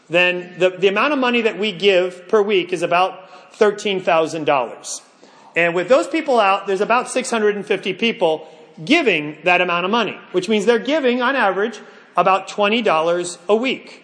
then 0.09 0.57
the, 0.59 0.71
the 0.71 0.87
amount 0.87 1.13
of 1.13 1.19
money 1.19 1.41
that 1.41 1.57
we 1.57 1.71
give 1.71 2.27
per 2.27 2.41
week 2.41 2.73
is 2.73 2.81
about 2.81 3.51
$13,000. 3.53 5.01
And 5.55 5.73
with 5.73 5.89
those 5.89 6.07
people 6.07 6.39
out, 6.39 6.67
there's 6.67 6.81
about 6.81 7.09
650 7.09 7.93
people 7.95 8.47
giving 8.85 9.39
that 9.43 9.59
amount 9.59 9.85
of 9.85 9.91
money, 9.91 10.17
which 10.31 10.47
means 10.47 10.65
they're 10.65 10.77
giving 10.77 11.21
on 11.21 11.35
average 11.35 11.79
about 12.17 12.49
$20 12.49 13.37
a 13.47 13.55
week. 13.55 14.03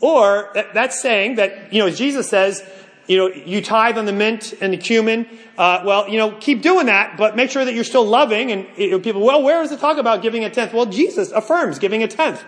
Or 0.00 0.50
that's 0.54 1.02
saying 1.02 1.34
that, 1.36 1.72
you 1.72 1.80
know, 1.80 1.88
as 1.88 1.98
Jesus 1.98 2.28
says, 2.28 2.64
you 3.08 3.16
know, 3.16 3.28
you 3.28 3.60
tithe 3.62 3.98
on 3.98 4.04
the 4.04 4.12
mint 4.12 4.54
and 4.60 4.72
the 4.72 4.76
cumin. 4.76 5.26
Uh, 5.56 5.82
well, 5.84 6.08
you 6.08 6.18
know, 6.18 6.32
keep 6.32 6.62
doing 6.62 6.86
that, 6.86 7.16
but 7.16 7.34
make 7.34 7.50
sure 7.50 7.64
that 7.64 7.74
you're 7.74 7.82
still 7.82 8.04
loving. 8.04 8.52
And 8.52 8.66
you 8.76 8.90
know, 8.90 9.00
people, 9.00 9.22
well, 9.22 9.42
where 9.42 9.62
is 9.62 9.72
it 9.72 9.80
talk 9.80 9.96
about 9.96 10.22
giving 10.22 10.44
a 10.44 10.50
tenth? 10.50 10.72
Well, 10.72 10.86
Jesus 10.86 11.32
affirms 11.32 11.78
giving 11.78 12.02
a 12.02 12.08
tenth, 12.08 12.44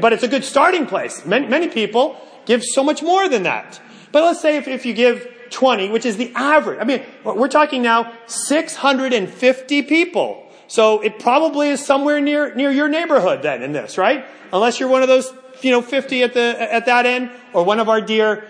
but 0.00 0.12
it's 0.12 0.22
a 0.22 0.28
good 0.28 0.44
starting 0.44 0.86
place. 0.86 1.26
Many, 1.26 1.46
many 1.48 1.68
people 1.68 2.16
give 2.46 2.62
so 2.64 2.82
much 2.82 3.02
more 3.02 3.28
than 3.28 3.42
that. 3.42 3.80
But 4.12 4.22
let's 4.22 4.40
say 4.40 4.56
if, 4.56 4.68
if 4.68 4.86
you 4.86 4.94
give 4.94 5.28
20, 5.50 5.90
which 5.90 6.06
is 6.06 6.16
the 6.16 6.32
average. 6.34 6.78
I 6.80 6.84
mean, 6.84 7.02
we're 7.24 7.48
talking 7.48 7.82
now 7.82 8.12
650 8.26 9.82
people. 9.82 10.47
So 10.68 11.00
it 11.00 11.18
probably 11.18 11.70
is 11.70 11.84
somewhere 11.84 12.20
near, 12.20 12.54
near 12.54 12.70
your 12.70 12.88
neighborhood 12.88 13.42
then 13.42 13.62
in 13.62 13.72
this, 13.72 13.98
right? 13.98 14.24
Unless 14.52 14.78
you're 14.78 14.88
one 14.88 15.02
of 15.02 15.08
those, 15.08 15.32
you 15.62 15.70
know, 15.70 15.80
50 15.80 16.22
at 16.22 16.34
the, 16.34 16.40
at 16.40 16.86
that 16.86 17.06
end 17.06 17.30
or 17.54 17.64
one 17.64 17.80
of 17.80 17.88
our 17.88 18.02
dear 18.02 18.44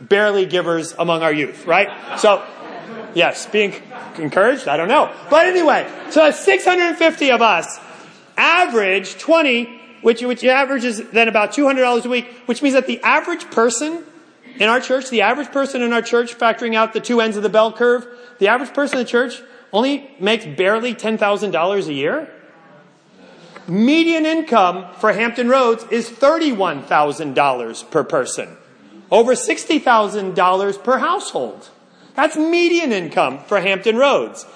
barely 0.00 0.44
givers 0.46 0.92
among 0.98 1.22
our 1.22 1.32
youth, 1.32 1.66
right? 1.66 2.18
So, 2.18 2.44
yes, 3.14 3.46
being 3.46 3.74
encouraged, 4.18 4.68
I 4.68 4.76
don't 4.76 4.88
know. 4.88 5.12
But 5.30 5.46
anyway, 5.46 5.90
so 6.10 6.20
that's 6.20 6.44
650 6.44 7.30
of 7.30 7.40
us 7.40 7.80
average 8.36 9.18
20, 9.18 9.80
which, 10.02 10.22
which 10.22 10.44
averages 10.44 11.02
then 11.10 11.28
about 11.28 11.52
$200 11.52 12.04
a 12.04 12.08
week, 12.08 12.26
which 12.46 12.62
means 12.62 12.74
that 12.74 12.86
the 12.86 13.00
average 13.02 13.50
person 13.50 14.04
in 14.56 14.68
our 14.68 14.80
church, 14.80 15.08
the 15.10 15.22
average 15.22 15.50
person 15.52 15.80
in 15.80 15.92
our 15.92 16.02
church, 16.02 16.36
factoring 16.36 16.74
out 16.74 16.92
the 16.92 17.00
two 17.00 17.20
ends 17.20 17.36
of 17.36 17.42
the 17.42 17.48
bell 17.48 17.72
curve, 17.72 18.06
the 18.38 18.48
average 18.48 18.74
person 18.74 18.98
in 18.98 19.04
the 19.04 19.10
church 19.10 19.40
only 19.72 20.14
makes 20.20 20.44
barely 20.44 20.94
$10,000 20.94 21.86
a 21.86 21.92
year. 21.92 22.30
Median 23.68 24.26
income 24.26 24.86
for 24.98 25.12
Hampton 25.12 25.48
Roads 25.48 25.84
is 25.90 26.10
$31,000 26.10 27.90
per 27.90 28.04
person. 28.04 28.56
Over 29.10 29.34
$60,000 29.34 30.84
per 30.84 30.98
household. 30.98 31.70
That's 32.14 32.36
median 32.36 32.92
income 32.92 33.38
for 33.44 33.60
Hampton 33.60 33.96
Roads. 33.96 34.46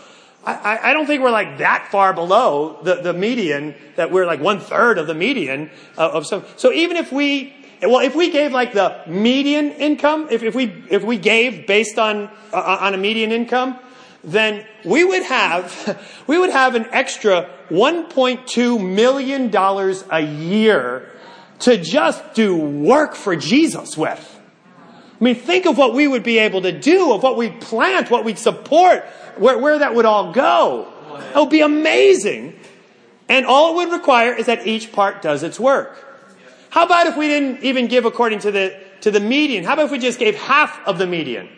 I, 0.45 0.79
I, 0.91 0.93
don't 0.93 1.07
think 1.07 1.23
we're 1.23 1.33
like 1.33 1.59
that 1.59 1.89
far 1.91 2.13
below 2.13 2.79
the, 2.85 2.97
the 2.97 3.13
median, 3.13 3.75
that 3.97 4.13
we're 4.13 4.27
like 4.27 4.41
one 4.41 4.61
third 4.61 4.97
of 4.99 5.09
the 5.09 5.15
median 5.15 5.71
of, 5.99 6.13
of 6.13 6.27
some. 6.27 6.45
So 6.57 6.73
even 6.73 6.97
if 6.97 7.11
we 7.11 7.53
well, 7.83 7.99
if 7.99 8.15
we 8.15 8.31
gave 8.31 8.53
like 8.53 8.73
the 8.73 9.03
median 9.07 9.73
income, 9.73 10.29
if, 10.31 10.43
if 10.43 10.55
we 10.55 10.85
if 10.89 11.03
we 11.03 11.19
gave 11.19 11.67
based 11.67 11.99
on 11.99 12.31
uh, 12.53 12.79
on 12.81 12.95
a 12.95 12.97
median 12.97 13.33
income, 13.33 13.79
then 14.27 14.67
we 14.85 15.05
would 15.05 15.23
have 15.23 16.05
we 16.27 16.37
would 16.37 16.51
have 16.51 16.75
an 16.75 16.87
extra 16.91 17.49
1.2 17.71 18.95
million 18.95 19.51
dollars 19.51 20.05
a 20.11 20.21
year 20.21 21.11
to 21.61 21.79
just 21.79 22.35
do 22.35 22.55
work 22.57 23.15
for 23.15 23.35
Jesus 23.37 23.97
with. 23.97 24.33
I 25.19 25.25
mean, 25.25 25.35
think 25.35 25.65
of 25.65 25.79
what 25.79 25.95
we 25.95 26.07
would 26.07 26.23
be 26.23 26.39
able 26.39 26.61
to 26.62 26.73
do, 26.79 27.12
of 27.12 27.23
what 27.23 27.39
we'd 27.39 27.62
plant, 27.62 28.11
what 28.11 28.25
we'd 28.25 28.39
support, 28.39 29.03
where, 29.39 29.57
where 29.57 29.79
that 29.79 29.95
would 29.95 30.05
all 30.05 30.33
go. 30.33 30.93
It 31.35 31.37
would 31.37 31.49
be 31.49 31.62
amazing. 31.62 32.59
And 33.27 33.47
all 33.47 33.73
it 33.73 33.77
would 33.77 33.93
require 33.93 34.35
is 34.35 34.47
that 34.47 34.67
each 34.67 34.93
part 34.93 35.23
does 35.23 35.43
its 35.43 35.59
work. 35.59 36.05
How 36.69 36.85
about 36.85 37.07
if 37.07 37.17
we 37.17 37.29
didn't 37.29 37.65
even 37.65 37.87
give 37.87 38.05
according 38.05 38.41
to 38.41 38.51
the, 38.51 38.79
to 39.01 39.11
the 39.11 39.21
median? 39.21 39.65
How 39.65 39.73
about 39.73 39.87
if 39.87 39.93
we 39.93 39.99
just 39.99 40.19
gave 40.19 40.35
half 40.37 40.79
of 40.87 40.99
the 40.99 41.07
median? 41.07 41.49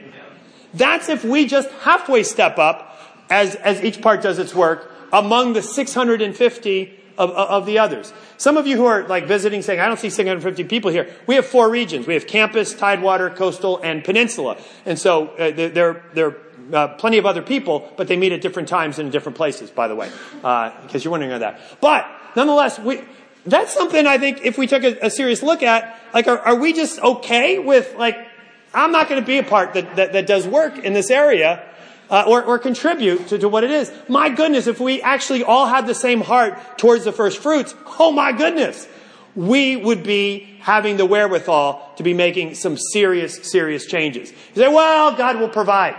That's 0.74 1.10
if 1.10 1.24
we 1.24 1.48
just 1.48 1.72
halfway 1.82 2.24
step 2.24 2.58
up 2.58 3.00
as, 3.30 3.56
as 3.56 3.84
each 3.84 4.02
part 4.02 4.22
does 4.22 4.40
its 4.40 4.54
work 4.54 4.92
among 5.12 5.54
the 5.54 5.62
650 5.62 7.00
of, 7.18 7.32
of 7.32 7.66
the 7.66 7.80
others. 7.80 8.14
Some 8.38 8.58
of 8.58 8.68
you 8.68 8.78
who 8.78 8.86
are 8.86 9.08
like 9.08 9.26
visiting 9.26 9.62
saying, 9.62 9.80
I 9.80 9.88
don't 9.88 10.00
see 10.00 10.10
650 10.10 10.64
people 10.66 10.92
here. 10.92 11.14
We 11.26 11.36
have 11.36 11.46
four 11.46 11.70
regions. 11.70 12.08
We 12.08 12.14
have 12.14 12.28
campus, 12.28 12.74
Tidewater, 12.74 13.30
coastal, 13.30 13.80
and 13.82 14.04
peninsula. 14.04 14.58
And 14.86 15.00
so 15.00 15.28
uh, 15.30 15.52
there, 15.52 16.04
there 16.14 16.28
are 16.28 16.38
uh, 16.74 16.88
plenty 16.96 17.18
of 17.18 17.26
other 17.26 17.42
people, 17.42 17.92
but 17.98 18.08
they 18.08 18.18
meet 18.18 18.32
at 18.32 18.42
different 18.42 18.68
times 18.68 19.00
and 19.00 19.08
in 19.08 19.12
different 19.12 19.38
places, 19.38 19.70
by 19.70 19.88
the 19.88 19.96
way, 19.96 20.12
uh, 20.44 20.72
because 20.82 21.04
you're 21.04 21.12
wondering 21.12 21.32
about 21.32 21.58
that. 21.58 21.80
But 21.82 22.08
nonetheless, 22.36 22.80
we, 22.80 23.02
that's 23.46 23.74
something 23.74 24.06
I 24.06 24.18
think 24.18 24.42
if 24.44 24.58
we 24.58 24.68
took 24.68 24.84
a, 24.84 25.06
a 25.06 25.10
serious 25.10 25.42
look 25.42 25.64
at, 25.64 26.00
like, 26.14 26.28
are, 26.28 26.40
are, 26.40 26.56
we 26.56 26.74
just 26.74 27.00
okay 27.00 27.60
with 27.60 27.96
like, 27.96 28.18
I'm 28.74 28.92
not 28.92 29.10
going 29.10 29.22
to 29.22 29.26
be 29.26 29.38
a 29.38 29.44
part 29.44 29.74
that, 29.74 29.96
that, 29.96 30.14
that 30.14 30.28
does 30.28 30.46
work 30.46 30.78
in 30.78 30.94
this 30.94 31.10
area 31.10 31.67
uh, 32.10 32.24
or, 32.28 32.44
or, 32.44 32.60
contribute 32.60 33.28
to, 33.28 33.38
to, 33.38 33.50
what 33.50 33.64
it 33.64 33.72
is. 33.72 33.92
My 34.08 34.30
goodness, 34.30 34.68
if 34.68 34.80
we 34.80 35.02
actually 35.02 35.44
all 35.44 35.66
had 35.66 35.88
the 35.88 35.96
same 35.96 36.22
heart 36.22 36.78
towards 36.78 37.04
the 37.04 37.12
first 37.12 37.40
fruits, 37.40 37.76
oh 38.00 38.12
my 38.12 38.32
goodness, 38.32 38.88
we 39.36 39.76
would 39.76 40.04
be 40.04 40.58
having 40.62 40.98
the 40.98 41.06
wherewithal 41.06 41.94
to 41.98 42.04
be 42.04 42.14
making 42.14 42.56
some 42.56 42.78
serious, 42.78 43.52
serious 43.52 43.86
changes. 43.86 44.32
You 44.32 44.64
say, 44.64 44.68
well, 44.68 45.16
God 45.16 45.40
will 45.40 45.50
provide. 45.50 45.96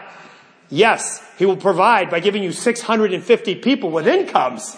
Yes, 0.71 1.25
He 1.38 1.47
will 1.47 1.57
provide 1.57 2.11
by 2.11 2.21
giving 2.21 2.42
you 2.42 2.53
650 2.53 3.55
people 3.57 3.90
with 3.90 4.09
incomes. 4.09 4.77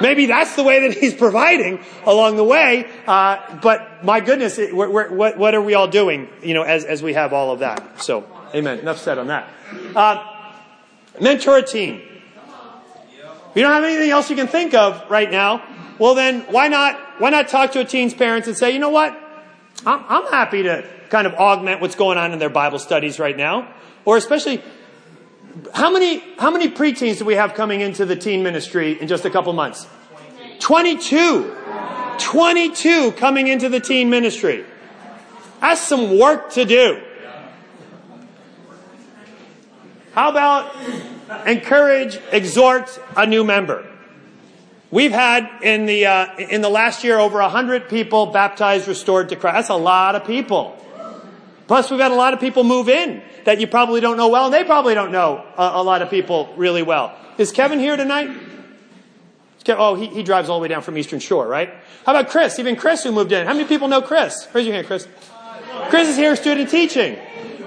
Maybe 0.00 0.26
that's 0.26 0.56
the 0.56 0.62
way 0.62 0.88
that 0.88 0.96
He's 0.96 1.14
providing 1.14 1.84
along 2.04 2.36
the 2.36 2.44
way. 2.44 2.90
Uh, 3.06 3.58
but 3.60 4.04
my 4.04 4.20
goodness, 4.20 4.58
it, 4.58 4.74
we're, 4.74 4.88
we're, 4.88 5.14
what, 5.14 5.36
what, 5.36 5.54
are 5.54 5.62
we 5.62 5.74
all 5.74 5.88
doing, 5.88 6.28
you 6.42 6.54
know, 6.54 6.62
as, 6.62 6.84
as 6.84 7.02
we 7.02 7.12
have 7.12 7.32
all 7.32 7.52
of 7.52 7.58
that? 7.58 8.02
So, 8.02 8.24
amen. 8.54 8.78
Enough 8.78 8.98
said 8.98 9.18
on 9.18 9.26
that. 9.26 9.48
Uh, 9.94 10.29
Mentor 11.18 11.58
a 11.58 11.62
team. 11.62 12.02
If 13.50 13.56
you 13.56 13.62
don't 13.62 13.72
have 13.72 13.84
anything 13.84 14.10
else 14.10 14.30
you 14.30 14.36
can 14.36 14.46
think 14.46 14.74
of 14.74 15.10
right 15.10 15.30
now, 15.30 15.64
well 15.98 16.14
then 16.14 16.42
why 16.50 16.68
not, 16.68 17.20
why 17.20 17.30
not 17.30 17.48
talk 17.48 17.72
to 17.72 17.80
a 17.80 17.84
teen's 17.84 18.14
parents 18.14 18.46
and 18.46 18.56
say, 18.56 18.70
you 18.70 18.78
know 18.78 18.90
what? 18.90 19.12
I'm, 19.84 20.04
I'm 20.08 20.26
happy 20.30 20.62
to 20.62 20.88
kind 21.08 21.26
of 21.26 21.34
augment 21.34 21.80
what's 21.80 21.96
going 21.96 22.16
on 22.16 22.32
in 22.32 22.38
their 22.38 22.50
Bible 22.50 22.78
studies 22.78 23.18
right 23.18 23.36
now. 23.36 23.74
Or 24.04 24.16
especially, 24.16 24.62
how 25.74 25.90
many, 25.90 26.22
how 26.38 26.50
many 26.50 26.68
preteens 26.70 27.18
do 27.18 27.24
we 27.24 27.34
have 27.34 27.54
coming 27.54 27.80
into 27.80 28.06
the 28.06 28.16
teen 28.16 28.42
ministry 28.42 29.00
in 29.00 29.08
just 29.08 29.24
a 29.24 29.30
couple 29.30 29.52
months? 29.52 29.86
22. 30.60 31.56
22 32.18 33.12
coming 33.12 33.48
into 33.48 33.68
the 33.68 33.80
teen 33.80 34.10
ministry. 34.10 34.64
That's 35.60 35.80
some 35.80 36.18
work 36.18 36.52
to 36.52 36.64
do. 36.64 37.02
How 40.12 40.30
about 40.30 40.74
encourage, 41.46 42.18
exhort 42.32 42.98
a 43.16 43.26
new 43.26 43.44
member? 43.44 43.86
We've 44.90 45.12
had 45.12 45.48
in 45.62 45.86
the 45.86 46.06
uh, 46.06 46.36
in 46.36 46.62
the 46.62 46.68
last 46.68 47.04
year 47.04 47.18
over 47.18 47.40
hundred 47.42 47.88
people 47.88 48.26
baptized, 48.26 48.88
restored 48.88 49.28
to 49.28 49.36
Christ. 49.36 49.54
That's 49.54 49.68
a 49.68 49.74
lot 49.74 50.16
of 50.16 50.24
people. 50.24 50.76
Plus, 51.68 51.88
we've 51.88 52.00
had 52.00 52.10
a 52.10 52.16
lot 52.16 52.34
of 52.34 52.40
people 52.40 52.64
move 52.64 52.88
in 52.88 53.22
that 53.44 53.60
you 53.60 53.68
probably 53.68 54.00
don't 54.00 54.16
know 54.16 54.28
well, 54.28 54.46
and 54.46 54.54
they 54.54 54.64
probably 54.64 54.94
don't 54.94 55.12
know 55.12 55.46
a, 55.56 55.62
a 55.74 55.82
lot 55.84 56.02
of 56.02 56.10
people 56.10 56.52
really 56.56 56.82
well. 56.82 57.16
Is 57.38 57.52
Kevin 57.52 57.78
here 57.78 57.96
tonight? 57.96 58.36
Oh, 59.68 59.94
he, 59.94 60.06
he 60.08 60.24
drives 60.24 60.48
all 60.48 60.58
the 60.58 60.62
way 60.62 60.68
down 60.68 60.82
from 60.82 60.98
Eastern 60.98 61.20
Shore, 61.20 61.46
right? 61.46 61.72
How 62.04 62.12
about 62.12 62.30
Chris? 62.30 62.58
Even 62.58 62.74
Chris 62.74 63.04
who 63.04 63.12
moved 63.12 63.30
in. 63.30 63.46
How 63.46 63.52
many 63.52 63.66
people 63.66 63.86
know 63.86 64.02
Chris? 64.02 64.48
Raise 64.52 64.66
your 64.66 64.74
hand, 64.74 64.88
Chris. 64.88 65.06
Chris 65.90 66.08
is 66.08 66.16
here, 66.16 66.34
student 66.34 66.68
teaching, 66.70 67.16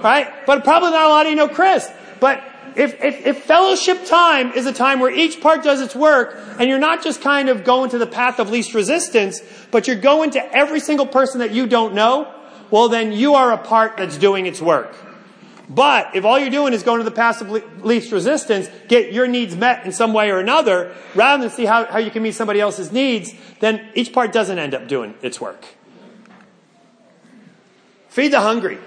right? 0.02 0.44
But 0.44 0.64
probably 0.64 0.90
not 0.90 1.06
a 1.06 1.08
lot 1.08 1.24
of 1.24 1.30
you 1.30 1.36
know 1.36 1.48
Chris. 1.48 1.90
But 2.24 2.42
if, 2.74 3.04
if, 3.04 3.26
if, 3.26 3.44
fellowship 3.44 4.06
time 4.06 4.52
is 4.52 4.64
a 4.64 4.72
time 4.72 4.98
where 4.98 5.10
each 5.10 5.42
part 5.42 5.62
does 5.62 5.82
its 5.82 5.94
work, 5.94 6.38
and 6.58 6.70
you're 6.70 6.78
not 6.78 7.04
just 7.04 7.20
kind 7.20 7.50
of 7.50 7.64
going 7.64 7.90
to 7.90 7.98
the 7.98 8.06
path 8.06 8.40
of 8.40 8.48
least 8.48 8.72
resistance, 8.72 9.42
but 9.70 9.86
you're 9.86 10.00
going 10.00 10.30
to 10.30 10.56
every 10.56 10.80
single 10.80 11.04
person 11.04 11.40
that 11.40 11.50
you 11.50 11.66
don't 11.66 11.92
know, 11.92 12.34
well 12.70 12.88
then 12.88 13.12
you 13.12 13.34
are 13.34 13.52
a 13.52 13.58
part 13.58 13.98
that's 13.98 14.16
doing 14.16 14.46
its 14.46 14.62
work. 14.62 14.96
But 15.68 16.16
if 16.16 16.24
all 16.24 16.38
you're 16.38 16.48
doing 16.48 16.72
is 16.72 16.82
going 16.82 17.00
to 17.00 17.04
the 17.04 17.10
path 17.10 17.42
of 17.42 17.50
least 17.84 18.10
resistance, 18.10 18.70
get 18.88 19.12
your 19.12 19.26
needs 19.26 19.54
met 19.54 19.84
in 19.84 19.92
some 19.92 20.14
way 20.14 20.30
or 20.30 20.38
another, 20.38 20.96
rather 21.14 21.42
than 21.42 21.50
see 21.54 21.66
how, 21.66 21.84
how 21.84 21.98
you 21.98 22.10
can 22.10 22.22
meet 22.22 22.34
somebody 22.34 22.58
else's 22.58 22.90
needs, 22.90 23.34
then 23.60 23.86
each 23.92 24.14
part 24.14 24.32
doesn't 24.32 24.58
end 24.58 24.72
up 24.72 24.88
doing 24.88 25.12
its 25.20 25.42
work. 25.42 25.62
Feed 28.08 28.32
the 28.32 28.40
hungry. 28.40 28.78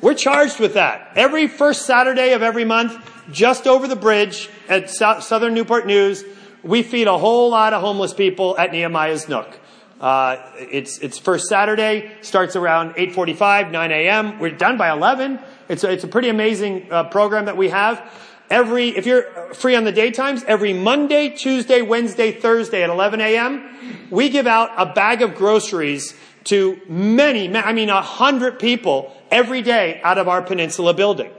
We're 0.00 0.14
charged 0.14 0.60
with 0.60 0.74
that. 0.74 1.12
Every 1.16 1.48
first 1.48 1.84
Saturday 1.84 2.32
of 2.32 2.42
every 2.42 2.64
month, 2.64 2.96
just 3.32 3.66
over 3.66 3.88
the 3.88 3.96
bridge 3.96 4.48
at 4.68 4.90
Southern 4.90 5.54
Newport 5.54 5.86
News, 5.86 6.24
we 6.62 6.84
feed 6.84 7.08
a 7.08 7.18
whole 7.18 7.50
lot 7.50 7.72
of 7.72 7.80
homeless 7.80 8.14
people 8.14 8.56
at 8.56 8.70
Nehemiah's 8.70 9.28
Nook. 9.28 9.58
Uh, 10.00 10.36
it's 10.54 10.98
it's 10.98 11.18
first 11.18 11.48
Saturday, 11.48 12.12
starts 12.20 12.54
around 12.54 12.94
8:45, 12.94 13.72
9 13.72 13.90
a.m. 13.90 14.38
We're 14.38 14.50
done 14.50 14.78
by 14.78 14.92
11. 14.92 15.40
It's 15.68 15.82
a, 15.82 15.90
it's 15.90 16.04
a 16.04 16.08
pretty 16.08 16.28
amazing 16.28 16.86
uh, 16.92 17.04
program 17.04 17.46
that 17.46 17.56
we 17.56 17.70
have. 17.70 18.00
Every 18.48 18.90
if 18.90 19.04
you're 19.04 19.52
free 19.52 19.74
on 19.74 19.82
the 19.82 19.92
daytimes, 19.92 20.44
every 20.44 20.72
Monday, 20.72 21.30
Tuesday, 21.30 21.82
Wednesday, 21.82 22.30
Thursday 22.30 22.84
at 22.84 22.90
11 22.90 23.20
a.m., 23.20 24.06
we 24.10 24.28
give 24.28 24.46
out 24.46 24.70
a 24.76 24.86
bag 24.86 25.22
of 25.22 25.34
groceries 25.34 26.14
to 26.48 26.80
many, 26.88 27.54
I 27.54 27.72
mean, 27.72 27.90
a 27.90 28.02
hundred 28.02 28.58
people 28.58 29.14
every 29.30 29.62
day 29.62 30.00
out 30.02 30.18
of 30.18 30.28
our 30.28 30.42
peninsula 30.42 30.94
building. 30.94 31.30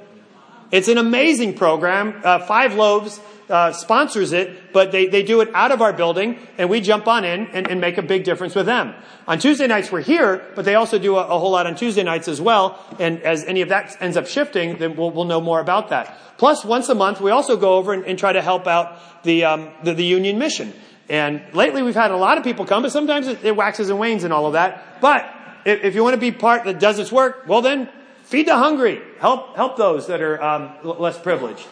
It's 0.71 0.87
an 0.87 0.97
amazing 0.97 1.55
program. 1.55 2.21
Uh, 2.23 2.39
Five 2.45 2.75
Loaves 2.75 3.19
uh, 3.49 3.71
sponsors 3.71 4.31
it, 4.31 4.71
but 4.71 4.91
they, 4.91 5.07
they 5.07 5.23
do 5.23 5.41
it 5.41 5.49
out 5.55 5.71
of 5.71 5.81
our 5.81 5.91
building, 5.91 6.37
and 6.59 6.69
we 6.69 6.81
jump 6.81 7.07
on 7.07 7.25
in 7.25 7.47
and, 7.47 7.67
and 7.67 7.81
make 7.81 7.97
a 7.97 8.03
big 8.03 8.23
difference 8.23 8.53
with 8.53 8.67
them. 8.67 8.93
On 9.27 9.39
Tuesday 9.39 9.65
nights, 9.65 9.91
we're 9.91 10.01
here, 10.01 10.45
but 10.55 10.65
they 10.65 10.75
also 10.75 10.99
do 10.99 11.17
a, 11.17 11.25
a, 11.25 11.39
whole 11.39 11.51
lot 11.51 11.65
on 11.65 11.75
Tuesday 11.75 12.03
nights 12.03 12.27
as 12.27 12.39
well. 12.39 12.79
And 12.99 13.21
as 13.23 13.43
any 13.45 13.61
of 13.61 13.69
that 13.69 13.97
ends 13.99 14.17
up 14.17 14.27
shifting, 14.27 14.77
then 14.77 14.95
we'll, 14.95 15.09
we'll 15.09 15.25
know 15.25 15.41
more 15.41 15.59
about 15.59 15.89
that. 15.89 16.15
Plus, 16.37 16.63
once 16.63 16.87
a 16.89 16.95
month, 16.95 17.19
we 17.19 17.31
also 17.31 17.57
go 17.57 17.77
over 17.77 17.93
and, 17.93 18.05
and 18.05 18.19
try 18.19 18.31
to 18.31 18.41
help 18.41 18.67
out 18.67 19.23
the, 19.23 19.45
um, 19.45 19.71
the, 19.83 19.95
the 19.95 20.05
union 20.05 20.37
mission. 20.37 20.73
And 21.09 21.41
lately, 21.53 21.81
we've 21.81 21.95
had 21.95 22.11
a 22.11 22.17
lot 22.17 22.37
of 22.37 22.43
people 22.43 22.65
come, 22.65 22.83
but 22.83 22.91
sometimes 22.91 23.27
it, 23.27 23.43
it 23.43 23.55
waxes 23.55 23.89
and 23.89 23.99
wanes 23.99 24.23
and 24.23 24.31
all 24.31 24.45
of 24.45 24.53
that. 24.53 25.01
But 25.01 25.27
if, 25.65 25.83
if 25.83 25.95
you 25.95 26.03
want 26.03 26.13
to 26.13 26.19
be 26.19 26.31
part 26.31 26.65
that 26.65 26.79
does 26.79 26.99
its 26.99 27.11
work, 27.11 27.47
well 27.47 27.61
then, 27.61 27.89
feed 28.23 28.47
the 28.47 28.55
hungry. 28.55 29.01
Help, 29.19 29.55
help 29.55 29.75
those 29.75 30.07
that 30.07 30.21
are 30.21 30.41
um, 30.41 30.71
less 30.83 31.17
privileged. 31.17 31.65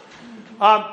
Um, 0.59 0.85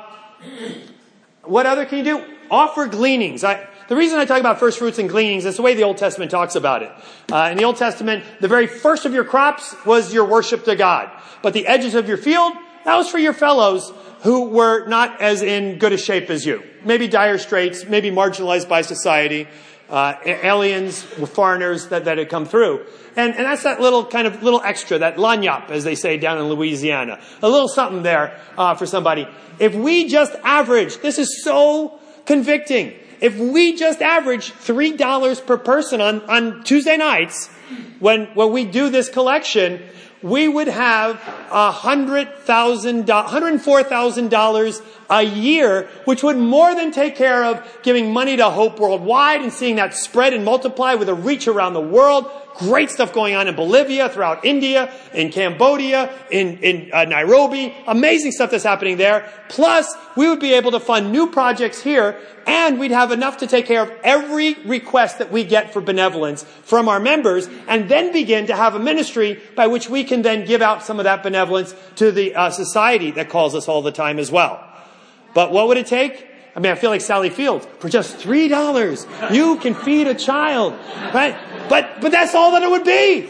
what 1.43 1.65
other 1.65 1.85
can 1.85 1.97
you 1.99 2.03
do? 2.03 2.23
Offer 2.51 2.85
gleanings. 2.87 3.43
I, 3.43 3.67
the 3.87 3.95
reason 3.95 4.19
I 4.19 4.25
talk 4.25 4.39
about 4.39 4.59
first 4.59 4.77
fruits 4.77 4.99
and 4.99 5.09
gleanings 5.09 5.45
is 5.45 5.55
the 5.57 5.63
way 5.63 5.73
the 5.73 5.83
Old 5.83 5.97
Testament 5.97 6.29
talks 6.29 6.55
about 6.55 6.83
it. 6.83 6.91
Uh, 7.31 7.49
in 7.51 7.57
the 7.57 7.63
Old 7.63 7.77
Testament, 7.77 8.23
the 8.41 8.47
very 8.47 8.67
first 8.67 9.05
of 9.05 9.13
your 9.13 9.23
crops 9.23 9.75
was 9.85 10.13
your 10.13 10.25
worship 10.25 10.65
to 10.65 10.75
God. 10.75 11.09
But 11.41 11.53
the 11.53 11.65
edges 11.65 11.95
of 11.95 12.07
your 12.07 12.17
field, 12.17 12.53
that 12.83 12.95
was 12.95 13.09
for 13.09 13.17
your 13.17 13.33
fellows 13.33 13.91
who 14.25 14.49
were 14.49 14.87
not 14.87 15.21
as 15.21 15.43
in 15.43 15.77
good 15.77 15.93
a 15.93 15.97
shape 15.97 16.31
as 16.31 16.45
you. 16.45 16.63
Maybe 16.83 17.07
dire 17.07 17.37
straits, 17.37 17.85
maybe 17.85 18.09
marginalized 18.09 18.67
by 18.67 18.81
society, 18.81 19.47
uh, 19.87 20.15
aliens, 20.25 21.03
foreigners 21.03 21.89
that, 21.89 22.05
that 22.05 22.17
had 22.17 22.27
come 22.27 22.45
through. 22.45 22.87
And, 23.15 23.35
and 23.35 23.45
that's 23.45 23.61
that 23.63 23.79
little 23.79 24.03
kind 24.03 24.25
of 24.25 24.41
little 24.41 24.61
extra, 24.61 24.97
that 24.97 25.17
lagniappe, 25.17 25.69
as 25.69 25.83
they 25.83 25.93
say 25.93 26.17
down 26.17 26.39
in 26.39 26.45
Louisiana. 26.45 27.21
A 27.43 27.47
little 27.47 27.67
something 27.67 28.01
there 28.01 28.39
uh, 28.57 28.73
for 28.73 28.87
somebody. 28.87 29.27
If 29.59 29.75
we 29.75 30.07
just 30.07 30.33
average, 30.43 30.97
this 30.97 31.19
is 31.19 31.43
so 31.43 31.99
convicting. 32.25 32.93
If 33.21 33.37
we 33.37 33.75
just 33.75 34.01
average 34.01 34.51
$3 34.53 35.45
per 35.45 35.57
person 35.57 36.01
on, 36.01 36.21
on 36.27 36.63
Tuesday 36.63 36.97
nights, 36.97 37.47
when, 37.99 38.25
when 38.33 38.51
we 38.51 38.65
do 38.65 38.89
this 38.89 39.07
collection, 39.07 39.83
we 40.25 40.47
would 40.47 40.67
have 40.67 41.17
$100,000, 41.51 43.05
$104,000 43.05 44.81
a 45.11 45.21
year, 45.21 45.87
which 46.05 46.23
would 46.23 46.37
more 46.37 46.73
than 46.73 46.91
take 46.91 47.15
care 47.15 47.45
of 47.45 47.63
giving 47.83 48.11
money 48.11 48.35
to 48.35 48.49
Hope 48.49 48.79
Worldwide 48.79 49.41
and 49.41 49.53
seeing 49.53 49.75
that 49.75 49.93
spread 49.93 50.33
and 50.33 50.43
multiply 50.43 50.95
with 50.95 51.09
a 51.09 51.13
reach 51.13 51.47
around 51.47 51.73
the 51.73 51.79
world. 51.79 52.25
Great 52.57 52.89
stuff 52.89 53.11
going 53.11 53.35
on 53.35 53.49
in 53.49 53.55
Bolivia, 53.55 54.07
throughout 54.07 54.45
India, 54.45 54.93
in 55.13 55.29
Cambodia, 55.29 56.13
in, 56.31 56.57
in 56.59 56.89
uh, 56.93 57.03
Nairobi. 57.03 57.75
Amazing 57.85 58.31
stuff 58.31 58.51
that's 58.51 58.63
happening 58.63 58.95
there. 58.95 59.29
Plus, 59.49 59.93
we 60.15 60.29
would 60.29 60.39
be 60.39 60.53
able 60.53 60.71
to 60.71 60.79
fund 60.79 61.11
new 61.11 61.29
projects 61.29 61.81
here, 61.81 62.17
and 62.47 62.79
we'd 62.79 62.91
have 62.91 63.11
enough 63.11 63.37
to 63.37 63.47
take 63.47 63.65
care 63.65 63.81
of 63.81 63.91
every 64.05 64.53
request 64.63 65.19
that 65.19 65.33
we 65.33 65.43
get 65.43 65.73
for 65.73 65.81
benevolence 65.81 66.43
from 66.63 66.87
our 66.87 66.99
members, 66.99 67.49
and 67.67 67.89
then 67.89 68.13
begin 68.13 68.47
to 68.47 68.55
have 68.55 68.73
a 68.73 68.79
ministry 68.79 69.37
by 69.55 69.67
which 69.67 69.89
we 69.89 70.05
can 70.05 70.21
then 70.21 70.45
give 70.45 70.61
out 70.61 70.81
some 70.81 70.97
of 70.97 71.03
that 71.03 71.23
benevolence 71.23 71.75
to 71.97 72.09
the 72.09 72.35
uh, 72.35 72.49
society 72.49 73.11
that 73.11 73.29
calls 73.29 73.53
us 73.53 73.67
all 73.67 73.81
the 73.81 73.91
time 73.91 74.17
as 74.17 74.31
well. 74.31 74.65
But 75.33 75.51
what 75.51 75.67
would 75.67 75.77
it 75.77 75.87
take? 75.87 76.25
I 76.55 76.61
mean, 76.61 76.71
I 76.71 76.75
feel 76.75 76.89
like 76.89 77.01
Sally 77.01 77.29
Fields. 77.29 77.67
For 77.79 77.89
just 77.89 78.15
three 78.15 78.47
dollars, 78.47 79.05
you 79.29 79.57
can 79.57 79.73
feed 79.73 80.07
a 80.07 80.15
child, 80.15 80.71
right? 81.13 81.35
But 81.69 82.01
but 82.01 82.11
that's 82.11 82.35
all 82.35 82.51
that 82.51 82.63
it 82.63 82.69
would 82.69 82.83
be. 82.83 83.29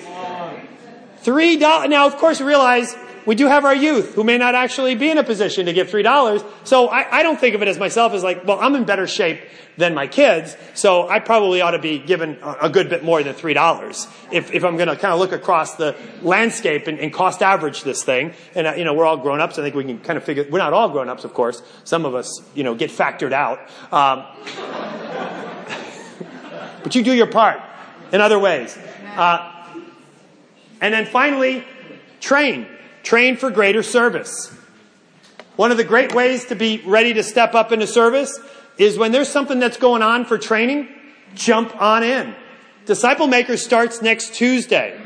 Three 1.20 1.58
dollars. 1.58 1.90
Now, 1.90 2.08
of 2.08 2.18
course, 2.18 2.42
realize 2.42 2.96
we 3.26 3.36
do 3.36 3.48
have 3.48 3.66
our 3.66 3.76
youth 3.76 4.14
who 4.14 4.24
may 4.24 4.38
not 4.38 4.56
actually 4.56 4.96
be 4.96 5.10
in 5.10 5.18
a 5.18 5.24
position 5.24 5.66
to 5.66 5.74
give 5.74 5.90
three 5.90 6.04
dollars. 6.04 6.44
So 6.64 6.88
I, 6.88 7.20
I 7.20 7.24
don't 7.24 7.40
think 7.40 7.56
of 7.56 7.62
it 7.62 7.68
as 7.68 7.80
myself 7.80 8.14
as 8.14 8.24
like, 8.24 8.46
well, 8.46 8.60
I'm 8.60 8.76
in 8.76 8.86
better 8.86 9.08
shape 9.08 9.42
than 9.78 9.94
my 9.94 10.08
kids, 10.08 10.56
so 10.74 11.10
I 11.10 11.20
probably 11.20 11.60
ought 11.60 11.72
to 11.72 11.80
be 11.80 12.00
given 12.00 12.38
a, 12.42 12.58
a 12.62 12.70
good 12.70 12.90
bit 12.90 13.04
more 13.04 13.22
than 13.24 13.34
three 13.34 13.54
dollars 13.54 14.08
if, 14.32 14.54
if 14.54 14.64
I'm 14.64 14.78
going 14.78 14.88
to 14.88 14.96
kind 14.96 15.14
of 15.14 15.20
look 15.20 15.34
across 15.34 15.76
the 15.76 15.98
landscape 16.22 16.88
and, 16.88 16.98
and 16.98 17.12
cost 17.12 17.42
average 17.42 17.84
this 17.84 18.02
thing. 18.04 18.34
And 18.54 18.68
uh, 18.68 18.74
you 18.76 18.86
know, 18.86 18.94
we're 18.94 19.06
all 19.06 19.18
grown 19.18 19.42
ups. 19.42 19.60
I 19.60 19.64
think 19.64 19.76
we 19.76 19.84
can 19.84 20.00
kind 20.00 20.16
of 20.18 20.24
figure. 20.24 20.46
We're 20.50 20.60
not 20.60 20.72
all 20.72 20.90
grown 20.90 21.10
ups, 21.10 21.26
of 21.26 21.34
course. 21.34 21.62
Some 21.84 22.06
of 22.06 22.16
us, 22.16 22.42
you 22.54 22.64
know, 22.64 22.76
get 22.76 22.90
factored 22.90 23.34
out. 23.34 23.60
Um, 23.92 24.26
but 26.84 26.96
you 26.96 27.04
do 27.04 27.14
your 27.14 27.28
part 27.28 27.60
in 28.16 28.22
other 28.22 28.40
ways. 28.40 28.78
Uh, 29.18 29.52
and 30.80 30.94
then 30.94 31.06
finally, 31.06 31.66
train. 32.22 32.66
Train 33.04 33.36
for 33.36 33.52
greater 33.52 33.84
service. 33.84 34.56
One 35.58 35.70
of 35.70 35.76
the 35.76 35.84
great 35.84 36.16
ways 36.16 36.46
to 36.46 36.56
be 36.56 36.82
ready 36.86 37.14
to 37.14 37.24
step 37.24 37.54
up 37.56 37.74
into 37.74 37.88
service 37.88 38.40
is 38.78 38.98
when 38.98 39.12
there's 39.12 39.28
something 39.28 39.60
that's 39.60 39.76
going 39.76 40.02
on 40.02 40.24
for 40.24 40.38
training, 40.38 40.88
jump 41.34 41.76
on 41.82 42.04
in. 42.04 42.34
Disciple 42.86 43.28
Makers 43.28 43.62
starts 43.62 44.02
next 44.02 44.34
Tuesday. 44.34 44.98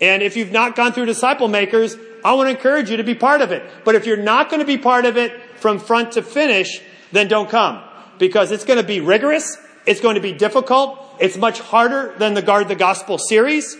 And 0.00 0.20
if 0.20 0.36
you've 0.36 0.50
not 0.50 0.74
gone 0.74 0.92
through 0.92 1.06
Disciple 1.06 1.46
Makers, 1.46 1.96
I 2.24 2.34
want 2.34 2.48
to 2.48 2.56
encourage 2.56 2.90
you 2.90 2.96
to 2.96 3.04
be 3.04 3.14
part 3.14 3.40
of 3.40 3.52
it. 3.52 3.62
But 3.84 3.94
if 3.94 4.04
you're 4.04 4.16
not 4.16 4.50
going 4.50 4.58
to 4.58 4.66
be 4.66 4.78
part 4.78 5.04
of 5.04 5.16
it 5.16 5.40
from 5.58 5.78
front 5.78 6.12
to 6.12 6.22
finish, 6.22 6.80
then 7.12 7.28
don't 7.28 7.48
come. 7.48 7.84
Because 8.18 8.50
it's 8.50 8.64
going 8.64 8.80
to 8.80 8.86
be 8.86 8.98
rigorous. 8.98 9.56
It's 9.86 10.00
going 10.00 10.14
to 10.14 10.20
be 10.20 10.32
difficult. 10.32 10.98
It's 11.18 11.36
much 11.36 11.60
harder 11.60 12.14
than 12.18 12.34
the 12.34 12.42
Guard 12.42 12.68
the 12.68 12.74
Gospel 12.74 13.18
series. 13.18 13.76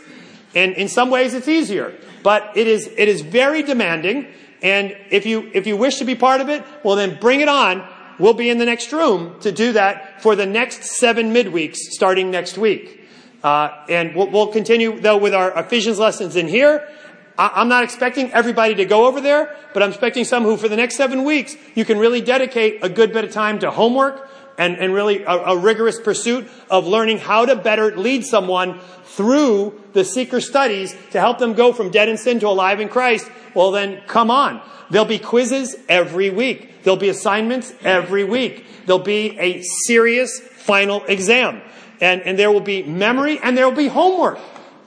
And 0.55 0.75
in 0.75 0.89
some 0.89 1.11
ways 1.11 1.35
it's 1.35 1.49
easier. 1.49 1.95
But 2.23 2.57
it 2.57 2.67
is, 2.67 2.87
it 2.97 3.09
is 3.09 3.23
very 3.23 3.63
demanding. 3.63 4.29
And 4.63 4.97
if 5.11 5.27
you, 5.27 5.51
if 5.55 5.67
you 5.67 5.77
wish 5.77 5.99
to 5.99 6.05
be 6.05 6.15
part 6.15 6.41
of 6.41 6.49
it, 6.49 6.65
well 6.85 6.97
then 6.97 7.19
bring 7.21 7.41
it 7.41 7.49
on. 7.49 7.87
We'll 8.19 8.35
be 8.35 8.51
in 8.51 8.59
the 8.59 8.67
next 8.67 8.93
room 8.93 9.41
to 9.41 9.51
do 9.51 9.73
that 9.73 10.23
for 10.23 10.37
the 10.37 10.47
next 10.47 10.85
seven 10.85 11.33
midweeks 11.33 11.77
starting 11.77 12.31
next 12.31 12.59
week. 12.59 13.01
Uh, 13.43 13.85
and 13.89 14.15
we'll, 14.15 14.31
we'll, 14.31 14.47
continue 14.49 15.01
though 15.01 15.17
with 15.17 15.35
our 15.35 15.59
Ephesians 15.59 15.99
lessons 15.99 16.37
in 16.37 16.47
here. 16.47 16.89
I, 17.37 17.51
I'm 17.57 17.69
not 17.69 17.83
expecting 17.83 18.31
everybody 18.33 18.77
to 18.77 18.85
go 18.85 19.07
over 19.07 19.21
there, 19.21 19.57
but 19.75 19.83
I'm 19.83 19.89
expecting 19.89 20.25
some 20.25 20.45
who 20.45 20.57
for 20.57 20.69
the 20.69 20.77
next 20.77 20.97
seven 20.97 21.25
weeks, 21.25 21.57
you 21.75 21.85
can 21.85 21.99
really 21.99 22.21
dedicate 22.21 22.85
a 22.85 22.89
good 22.89 23.13
bit 23.13 23.25
of 23.25 23.33
time 23.33 23.59
to 23.61 23.71
homework 23.71 24.29
and, 24.63 24.79
and 24.79 24.95
really 24.95 25.25
a, 25.25 25.33
a 25.33 25.57
rigorous 25.57 26.01
pursuit 26.01 26.49
of 26.71 26.87
learning 26.87 27.19
how 27.19 27.45
to 27.45 27.57
better 27.57 27.97
lead 27.97 28.25
someone 28.25 28.79
through 29.07 29.81
the 29.93 30.05
seeker 30.05 30.41
studies 30.41 30.95
to 31.11 31.19
help 31.19 31.39
them 31.39 31.55
go 31.55 31.73
from 31.73 31.91
dead 31.91 32.09
in 32.09 32.17
sin 32.17 32.39
to 32.41 32.47
alive 32.47 32.79
in 32.79 32.89
Christ, 32.89 33.29
well 33.55 33.73
then 33.73 34.01
come 34.07 34.31
on. 34.31 34.63
There'll 34.91 35.05
be 35.05 35.19
quizzes 35.19 35.75
every 35.89 36.31
week. 36.31 36.85
There'll 36.85 36.97
be 36.97 37.09
assignments 37.09 37.75
every 37.83 38.23
week. 38.23 38.65
There'll 38.87 39.03
be 39.03 39.37
a 39.39 39.63
serious 39.87 40.39
final 40.39 41.03
exam. 41.05 41.61
And, 42.01 42.23
and 42.23 42.39
there 42.39 42.53
will 42.53 42.61
be 42.61 42.85
memory 42.85 43.41
and 43.43 43.59
there 43.59 43.69
will 43.69 43.77
be 43.77 43.89
homework 43.89 44.39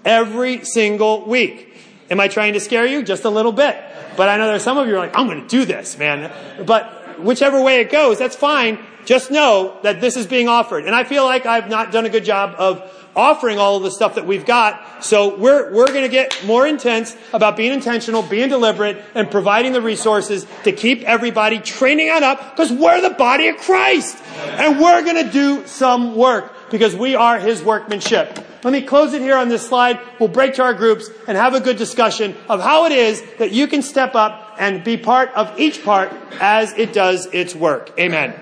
every 0.06 0.64
single 0.64 1.26
week. 1.26 1.76
Am 2.10 2.22
I 2.22 2.30
trying 2.30 2.54
to 2.54 2.62
scare 2.62 2.86
you? 2.86 3.04
Just 3.04 3.26
a 3.26 3.30
little 3.30 3.52
bit. 3.52 3.76
But 4.16 4.30
I 4.30 4.38
know 4.38 4.48
there's 4.48 4.64
some 4.64 4.78
of 4.78 4.88
you 4.88 4.96
are 4.96 5.00
like, 5.00 5.18
I'm 5.18 5.28
going 5.28 5.42
to 5.42 5.48
do 5.48 5.66
this, 5.66 5.98
man. 5.98 6.32
But 6.66 7.20
whichever 7.20 7.62
way 7.62 7.82
it 7.82 7.92
goes, 7.92 8.20
that's 8.20 8.36
fine. 8.38 8.80
Just 9.06 9.32
know 9.32 9.78
that 9.84 10.02
this 10.02 10.18
is 10.18 10.28
being 10.28 10.48
offered. 10.48 10.86
And 10.86 10.96
I 10.96 11.04
feel 11.04 11.24
like 11.24 11.46
I've 11.46 11.70
not 11.70 11.92
done 11.92 12.06
a 12.06 12.10
good 12.10 12.26
job 12.26 12.56
of 12.58 12.92
offering 13.16 13.58
all 13.58 13.78
of 13.78 13.84
the 13.84 13.92
stuff 13.92 14.16
that 14.16 14.28
we've 14.28 14.46
got. 14.46 15.04
So 15.04 15.38
we're, 15.38 15.72
we're 15.74 15.88
going 15.88 16.02
to 16.02 16.10
get 16.10 16.44
more 16.46 16.68
intense 16.68 17.16
about 17.34 17.56
being 17.56 17.72
intentional, 17.72 18.22
being 18.22 18.50
deliberate, 18.50 19.02
and 19.14 19.32
providing 19.32 19.74
the 19.74 19.82
resources 19.82 20.46
to 20.64 20.72
keep 20.72 21.04
everybody 21.04 21.60
training 21.60 22.10
on 22.10 22.24
up 22.24 22.52
because 22.52 22.72
we're 22.72 23.02
the 23.02 23.16
body 23.16 23.48
of 23.48 23.58
Christ. 23.58 24.18
And 24.38 24.80
we're 24.80 25.04
going 25.04 25.26
to 25.26 25.32
do 25.32 25.66
some 25.66 26.16
work 26.16 26.52
because 26.72 26.96
we 26.96 27.16
are 27.16 27.40
His 27.40 27.64
workmanship. 27.64 28.38
Let 28.64 28.72
me 28.72 28.82
close 28.82 29.14
it 29.14 29.22
here 29.22 29.38
on 29.38 29.48
this 29.48 29.66
slide. 29.66 30.00
We'll 30.20 30.28
break 30.28 30.56
to 30.56 30.64
our 30.64 30.74
groups 30.74 31.10
and 31.28 31.38
have 31.38 31.54
a 31.54 31.60
good 31.60 31.78
discussion 31.78 32.36
of 32.50 32.62
how 32.62 32.86
it 32.86 32.92
is 32.92 33.24
that 33.38 33.52
you 33.52 33.68
can 33.68 33.82
step 33.82 34.16
up 34.16 34.56
and 34.58 34.84
be 34.84 34.98
part 34.98 35.30
of 35.36 35.60
each 35.60 35.84
part 35.86 36.12
as 36.42 36.74
it 36.74 36.92
does 36.92 37.28
its 37.28 37.54
work. 37.54 37.92
Amen. 38.00 38.34